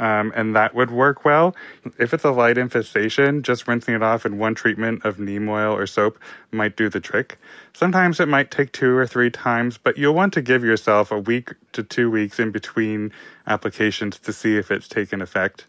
um, 0.00 0.32
and 0.34 0.56
that 0.56 0.74
would 0.74 0.90
work 0.90 1.24
well. 1.24 1.54
If 1.98 2.12
it's 2.12 2.24
a 2.24 2.30
light 2.30 2.58
infestation, 2.58 3.42
just 3.42 3.68
rinsing 3.68 3.94
it 3.94 4.02
off 4.02 4.26
in 4.26 4.38
one 4.38 4.54
treatment 4.54 5.04
of 5.04 5.20
neem 5.20 5.48
oil 5.48 5.76
or 5.76 5.86
soap 5.86 6.18
might 6.50 6.76
do 6.76 6.88
the 6.88 7.00
trick. 7.00 7.38
Sometimes 7.74 8.18
it 8.18 8.26
might 8.26 8.50
take 8.50 8.72
two 8.72 8.96
or 8.96 9.06
three 9.06 9.30
times, 9.30 9.78
but 9.78 9.98
you'll 9.98 10.14
want 10.14 10.32
to 10.32 10.42
give 10.42 10.64
yourself 10.64 11.12
a 11.12 11.18
week 11.18 11.52
to 11.72 11.82
two 11.82 12.10
weeks 12.10 12.40
in 12.40 12.50
between 12.50 13.12
applications 13.46 14.18
to 14.20 14.32
see 14.32 14.56
if 14.56 14.70
it's 14.70 14.88
taken 14.88 15.20
effect 15.20 15.66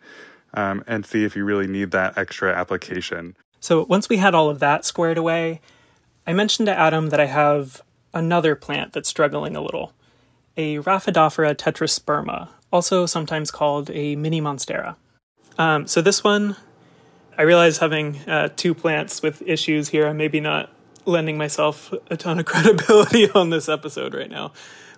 um, 0.54 0.84
and 0.88 1.06
see 1.06 1.26
if 1.26 1.36
you 1.36 1.44
really 1.44 1.68
need 1.68 1.92
that 1.92 2.18
extra 2.18 2.56
application. 2.56 3.36
So 3.60 3.86
once 3.88 4.10
we 4.10 4.18
had 4.18 4.34
all 4.34 4.50
of 4.50 4.60
that 4.60 4.86
squared 4.86 5.18
away, 5.18 5.60
I 6.26 6.34
mentioned 6.34 6.68
to 6.68 6.78
Adam 6.78 7.10
that 7.10 7.20
I 7.20 7.26
have 7.26 7.82
another 8.14 8.56
plant 8.56 8.94
that's 8.94 9.10
struggling 9.10 9.56
a 9.56 9.62
little 9.62 9.94
a 10.58 10.78
Rhaphidophora 10.80 11.56
tetrasperma, 11.56 12.50
also 12.72 13.06
sometimes 13.06 13.52
called 13.52 13.90
a 13.92 14.16
mini 14.16 14.42
monstera. 14.42 14.96
Um, 15.58 15.88
so 15.88 16.02
this 16.02 16.24
one, 16.24 16.56
I 17.38 17.44
realize 17.44 17.80
having 17.80 18.18
uh, 18.28 18.50
two 18.56 18.74
plants 18.74 19.22
with 19.22 19.42
issues 19.44 19.90
here, 19.90 20.08
I'm 20.08 20.18
maybe 20.18 20.40
not 20.40 20.70
lending 21.06 21.38
myself 21.38 21.94
a 22.10 22.18
ton 22.18 22.40
of 22.40 22.46
credibility 22.48 23.30
on 23.32 23.50
this 23.50 23.68
episode 23.70 24.14
right 24.14 24.30
now. 24.30 24.54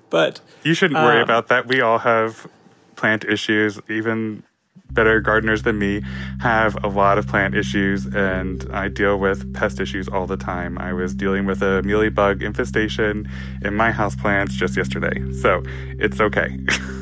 But 0.10 0.42
you 0.64 0.74
shouldn't 0.74 1.00
worry 1.00 1.18
um, 1.18 1.24
about 1.24 1.48
that. 1.48 1.68
We 1.68 1.82
all 1.82 1.98
have 2.00 2.48
plant 2.96 3.26
issues. 3.26 3.80
Even 3.90 4.44
better 4.92 5.20
gardeners 5.20 5.64
than 5.64 5.80
me 5.80 6.02
have 6.40 6.82
a 6.84 6.88
lot 6.88 7.18
of 7.18 7.28
plant 7.28 7.56
issues, 7.56 8.06
and 8.06 8.68
I 8.72 8.90
deal 8.90 9.18
with 9.18 9.54
pest 9.54 9.80
issues 9.80 10.08
all 10.08 10.28
the 10.28 10.38
time. 10.38 10.78
I 10.78 10.94
was 10.94 11.16
dealing 11.16 11.46
with 11.46 11.62
a 11.62 11.82
mealybug 11.84 12.44
infestation 12.44 13.30
in 13.64 13.74
my 13.76 13.92
house 13.92 14.16
plants 14.16 14.54
just 14.54 14.78
yesterday, 14.78 15.32
so 15.34 15.64
it's 16.00 16.22
okay. 16.22 16.60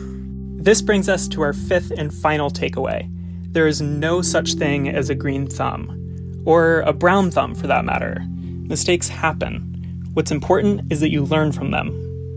This 0.61 0.83
brings 0.83 1.09
us 1.09 1.27
to 1.29 1.41
our 1.41 1.53
fifth 1.53 1.89
and 1.97 2.13
final 2.13 2.51
takeaway. 2.51 3.09
There 3.51 3.65
is 3.65 3.81
no 3.81 4.21
such 4.21 4.53
thing 4.53 4.87
as 4.87 5.09
a 5.09 5.15
green 5.15 5.47
thumb, 5.47 6.43
or 6.45 6.81
a 6.81 6.93
brown 6.93 7.31
thumb 7.31 7.55
for 7.55 7.65
that 7.65 7.83
matter. 7.83 8.23
Mistakes 8.29 9.07
happen. 9.07 10.11
What's 10.13 10.29
important 10.29 10.91
is 10.91 10.99
that 10.99 11.09
you 11.09 11.23
learn 11.23 11.51
from 11.51 11.71
them. 11.71 11.89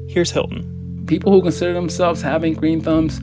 Here's 0.09 0.31
Hilton. 0.31 1.05
People 1.07 1.33
who 1.33 1.43
consider 1.43 1.75
themselves 1.75 2.23
having 2.23 2.55
green 2.55 2.81
thumbs 2.81 3.21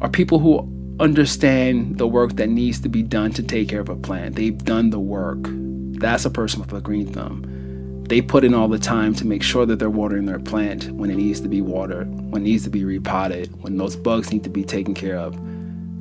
are 0.00 0.08
people 0.08 0.38
who 0.38 0.60
understand 1.00 1.98
the 1.98 2.06
work 2.06 2.36
that 2.36 2.48
needs 2.48 2.78
to 2.82 2.88
be 2.88 3.02
done 3.02 3.32
to 3.32 3.42
take 3.42 3.68
care 3.68 3.80
of 3.80 3.88
a 3.88 3.96
plant. 3.96 4.36
They've 4.36 4.56
done 4.56 4.90
the 4.90 5.00
work. 5.00 5.40
That's 5.98 6.24
a 6.24 6.30
person 6.30 6.60
with 6.60 6.72
a 6.72 6.80
green 6.80 7.12
thumb. 7.12 7.42
They 8.08 8.22
put 8.22 8.44
in 8.44 8.54
all 8.54 8.68
the 8.68 8.78
time 8.78 9.14
to 9.16 9.26
make 9.26 9.42
sure 9.42 9.66
that 9.66 9.80
they're 9.80 9.90
watering 9.90 10.26
their 10.26 10.38
plant 10.38 10.90
when 10.92 11.10
it 11.10 11.16
needs 11.16 11.40
to 11.40 11.48
be 11.48 11.60
watered, 11.60 12.08
when 12.30 12.42
it 12.42 12.44
needs 12.44 12.62
to 12.64 12.70
be 12.70 12.84
repotted, 12.84 13.60
when 13.62 13.78
those 13.78 13.96
bugs 13.96 14.32
need 14.32 14.44
to 14.44 14.50
be 14.50 14.62
taken 14.62 14.94
care 14.94 15.18
of. 15.18 15.36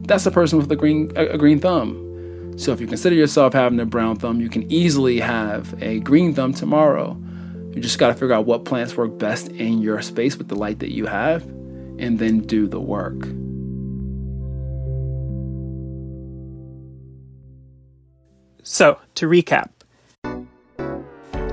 That's 0.07 0.25
a 0.27 0.31
person 0.31 0.59
with 0.59 0.71
a 0.71 0.75
green 0.75 1.11
a, 1.15 1.35
green 1.35 1.59
thumb. 1.59 2.53
So 2.57 2.71
if 2.71 2.79
you 2.79 2.85
consider 2.85 3.15
yourself 3.15 3.53
having 3.53 3.79
a 3.79 3.85
brown 3.85 4.17
thumb, 4.17 4.39
you 4.39 4.49
can 4.49 4.71
easily 4.71 5.19
have 5.19 5.81
a 5.81 5.99
green 6.01 6.35
thumb 6.35 6.53
tomorrow. 6.53 7.19
You 7.73 7.81
just 7.81 7.97
got 7.97 8.09
to 8.09 8.13
figure 8.13 8.33
out 8.33 8.45
what 8.45 8.65
plants 8.65 8.95
work 8.95 9.17
best 9.17 9.47
in 9.49 9.81
your 9.81 10.01
space 10.01 10.37
with 10.37 10.47
the 10.47 10.55
light 10.55 10.79
that 10.79 10.93
you 10.93 11.07
have 11.07 11.41
and 11.97 12.19
then 12.19 12.41
do 12.41 12.67
the 12.67 12.79
work. 12.79 13.23
So, 18.63 18.99
to 19.15 19.27
recap, 19.27 19.69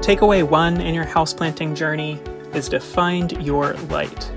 Takeaway 0.02 0.42
one 0.42 0.80
in 0.80 0.94
your 0.96 1.06
houseplanting 1.06 1.76
journey 1.76 2.20
is 2.54 2.68
to 2.70 2.80
find 2.80 3.40
your 3.40 3.74
light. 3.88 4.32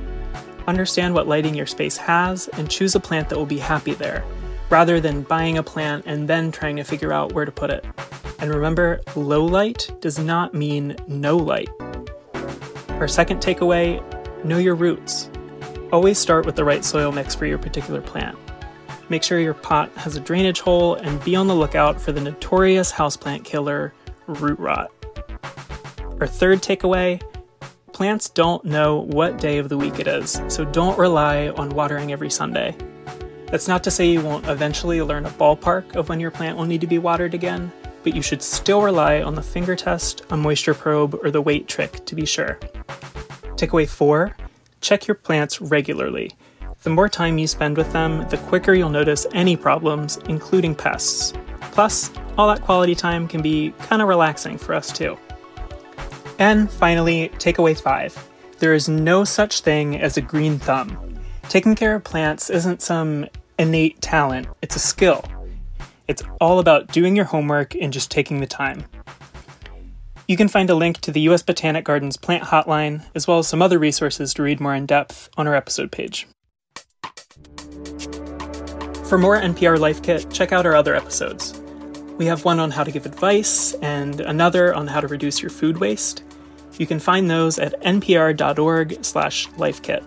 Understand 0.67 1.15
what 1.15 1.27
lighting 1.27 1.55
your 1.55 1.65
space 1.65 1.97
has 1.97 2.47
and 2.49 2.69
choose 2.69 2.93
a 2.93 2.99
plant 2.99 3.29
that 3.29 3.37
will 3.39 3.47
be 3.47 3.57
happy 3.57 3.95
there, 3.95 4.23
rather 4.69 5.01
than 5.01 5.23
buying 5.23 5.57
a 5.57 5.63
plant 5.63 6.05
and 6.05 6.27
then 6.27 6.51
trying 6.51 6.75
to 6.75 6.83
figure 6.83 7.11
out 7.11 7.33
where 7.33 7.45
to 7.45 7.51
put 7.51 7.71
it. 7.71 7.83
And 8.37 8.53
remember, 8.53 9.01
low 9.15 9.43
light 9.43 9.89
does 10.01 10.19
not 10.19 10.53
mean 10.53 10.97
no 11.07 11.35
light. 11.35 11.69
Our 12.89 13.07
second 13.07 13.41
takeaway 13.41 14.03
know 14.45 14.59
your 14.59 14.75
roots. 14.75 15.31
Always 15.91 16.19
start 16.19 16.45
with 16.45 16.57
the 16.57 16.63
right 16.63 16.85
soil 16.85 17.11
mix 17.11 17.33
for 17.33 17.47
your 17.47 17.57
particular 17.57 18.01
plant. 18.01 18.37
Make 19.09 19.23
sure 19.23 19.39
your 19.39 19.55
pot 19.55 19.91
has 19.97 20.15
a 20.15 20.19
drainage 20.19 20.59
hole 20.59 20.93
and 20.93 21.23
be 21.23 21.35
on 21.35 21.47
the 21.47 21.55
lookout 21.55 21.99
for 21.99 22.11
the 22.11 22.21
notorious 22.21 22.91
houseplant 22.91 23.45
killer, 23.45 23.95
root 24.27 24.59
rot. 24.59 24.91
Our 26.21 26.27
third 26.27 26.61
takeaway 26.61 27.21
plants 27.91 28.29
don't 28.29 28.63
know 28.63 29.01
what 29.01 29.37
day 29.37 29.57
of 29.57 29.67
the 29.67 29.77
week 29.77 29.99
it 29.99 30.07
is, 30.07 30.41
so 30.47 30.63
don't 30.63 30.97
rely 30.97 31.49
on 31.49 31.69
watering 31.69 32.13
every 32.13 32.29
Sunday. 32.29 32.73
That's 33.47 33.67
not 33.67 33.83
to 33.83 33.91
say 33.91 34.05
you 34.05 34.21
won't 34.21 34.47
eventually 34.47 35.01
learn 35.01 35.25
a 35.25 35.29
ballpark 35.31 35.95
of 35.95 36.07
when 36.07 36.21
your 36.21 36.31
plant 36.31 36.57
will 36.57 36.65
need 36.65 36.81
to 36.81 36.87
be 36.87 36.99
watered 36.99 37.33
again, 37.33 37.69
but 38.03 38.15
you 38.15 38.21
should 38.21 38.41
still 38.41 38.81
rely 38.81 39.21
on 39.21 39.35
the 39.35 39.41
finger 39.41 39.75
test, 39.75 40.23
a 40.29 40.37
moisture 40.37 40.73
probe, 40.73 41.19
or 41.21 41.31
the 41.31 41.41
weight 41.41 41.67
trick 41.67 42.05
to 42.05 42.15
be 42.15 42.25
sure. 42.25 42.59
Takeaway 43.55 43.87
4 43.87 44.35
Check 44.79 45.07
your 45.07 45.15
plants 45.15 45.59
regularly. 45.59 46.31
The 46.83 46.91
more 46.91 47.09
time 47.09 47.37
you 47.37 47.47
spend 47.47 47.75
with 47.75 47.91
them, 47.91 48.25
the 48.29 48.37
quicker 48.37 48.73
you'll 48.73 48.89
notice 48.89 49.27
any 49.33 49.57
problems, 49.57 50.17
including 50.29 50.75
pests. 50.75 51.33
Plus, 51.71 52.09
all 52.37 52.47
that 52.47 52.61
quality 52.61 52.95
time 52.95 53.27
can 53.27 53.41
be 53.41 53.73
kind 53.79 54.01
of 54.01 54.07
relaxing 54.07 54.57
for 54.57 54.73
us 54.73 54.93
too. 54.93 55.17
And 56.39 56.69
finally, 56.69 57.29
takeaway 57.37 57.79
5 57.79 58.31
there 58.59 58.73
is 58.73 58.87
no 58.87 59.23
such 59.23 59.61
thing 59.61 59.99
as 59.99 60.17
a 60.17 60.21
green 60.21 60.57
thumb. 60.57 61.19
Taking 61.49 61.75
care 61.75 61.95
of 61.95 62.03
plants 62.03 62.49
isn't 62.49 62.81
some 62.81 63.27
innate 63.59 64.01
talent, 64.01 64.47
it's 64.61 64.75
a 64.75 64.79
skill. 64.79 65.23
It's 66.07 66.23
all 66.39 66.59
about 66.59 66.87
doing 66.87 67.15
your 67.15 67.25
homework 67.25 67.75
and 67.75 67.91
just 67.91 68.11
taking 68.11 68.39
the 68.39 68.47
time. 68.47 68.85
You 70.27 70.37
can 70.37 70.47
find 70.47 70.69
a 70.69 70.75
link 70.75 70.99
to 71.01 71.11
the 71.11 71.21
US 71.21 71.43
Botanic 71.43 71.83
Gardens 71.83 72.17
plant 72.17 72.43
hotline, 72.43 73.05
as 73.13 73.27
well 73.27 73.39
as 73.39 73.47
some 73.47 73.61
other 73.61 73.77
resources 73.77 74.33
to 74.35 74.43
read 74.43 74.59
more 74.59 74.73
in 74.73 74.85
depth 74.85 75.29
on 75.37 75.47
our 75.47 75.55
episode 75.55 75.91
page. 75.91 76.27
For 79.05 79.19
more 79.19 79.39
NPR 79.39 79.77
Life 79.77 80.01
Kit, 80.01 80.31
check 80.31 80.51
out 80.51 80.65
our 80.65 80.75
other 80.75 80.95
episodes. 80.95 81.61
We 82.17 82.25
have 82.25 82.45
one 82.45 82.59
on 82.59 82.71
how 82.71 82.83
to 82.83 82.91
give 82.91 83.05
advice 83.05 83.73
and 83.75 84.21
another 84.21 84.73
on 84.73 84.87
how 84.87 85.01
to 85.01 85.07
reduce 85.07 85.41
your 85.41 85.51
food 85.51 85.77
waste. 85.77 86.23
You 86.77 86.87
can 86.87 86.99
find 86.99 87.29
those 87.29 87.59
at 87.59 87.79
npr.org/lifekit. 87.81 90.03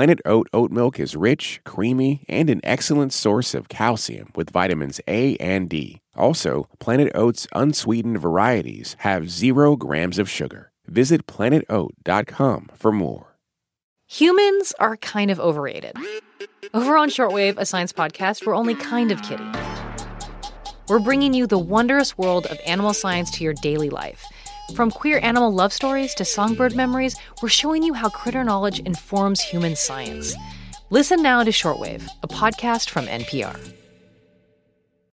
Planet 0.00 0.20
Oat 0.24 0.48
oat 0.54 0.70
milk 0.70 0.98
is 0.98 1.14
rich, 1.14 1.60
creamy, 1.66 2.24
and 2.26 2.48
an 2.48 2.62
excellent 2.64 3.12
source 3.12 3.52
of 3.52 3.68
calcium 3.68 4.30
with 4.34 4.48
vitamins 4.48 4.98
A 5.06 5.36
and 5.36 5.68
D. 5.68 6.00
Also, 6.16 6.70
Planet 6.78 7.12
Oat's 7.14 7.46
unsweetened 7.54 8.18
varieties 8.18 8.96
have 9.00 9.28
zero 9.28 9.76
grams 9.76 10.18
of 10.18 10.30
sugar. 10.30 10.72
Visit 10.86 11.26
planetoat.com 11.26 12.70
for 12.74 12.92
more. 12.92 13.36
Humans 14.06 14.72
are 14.80 14.96
kind 14.96 15.30
of 15.30 15.38
overrated. 15.38 15.94
Over 16.72 16.96
on 16.96 17.10
Shortwave, 17.10 17.58
a 17.58 17.66
science 17.66 17.92
podcast, 17.92 18.46
we're 18.46 18.56
only 18.56 18.76
kind 18.76 19.12
of 19.12 19.20
kidding. 19.20 19.54
We're 20.88 20.98
bringing 20.98 21.34
you 21.34 21.46
the 21.46 21.58
wondrous 21.58 22.16
world 22.16 22.46
of 22.46 22.58
animal 22.64 22.94
science 22.94 23.30
to 23.32 23.44
your 23.44 23.54
daily 23.60 23.90
life. 23.90 24.24
From 24.74 24.90
queer 24.90 25.20
animal 25.22 25.52
love 25.52 25.72
stories 25.72 26.14
to 26.14 26.24
songbird 26.24 26.74
memories, 26.74 27.16
we're 27.42 27.48
showing 27.48 27.82
you 27.82 27.92
how 27.94 28.08
critter 28.08 28.44
knowledge 28.44 28.80
informs 28.80 29.40
human 29.40 29.76
science. 29.76 30.34
Listen 30.90 31.22
now 31.22 31.42
to 31.44 31.50
Shortwave, 31.50 32.08
a 32.22 32.28
podcast 32.28 32.88
from 32.90 33.06
NPR. 33.06 33.79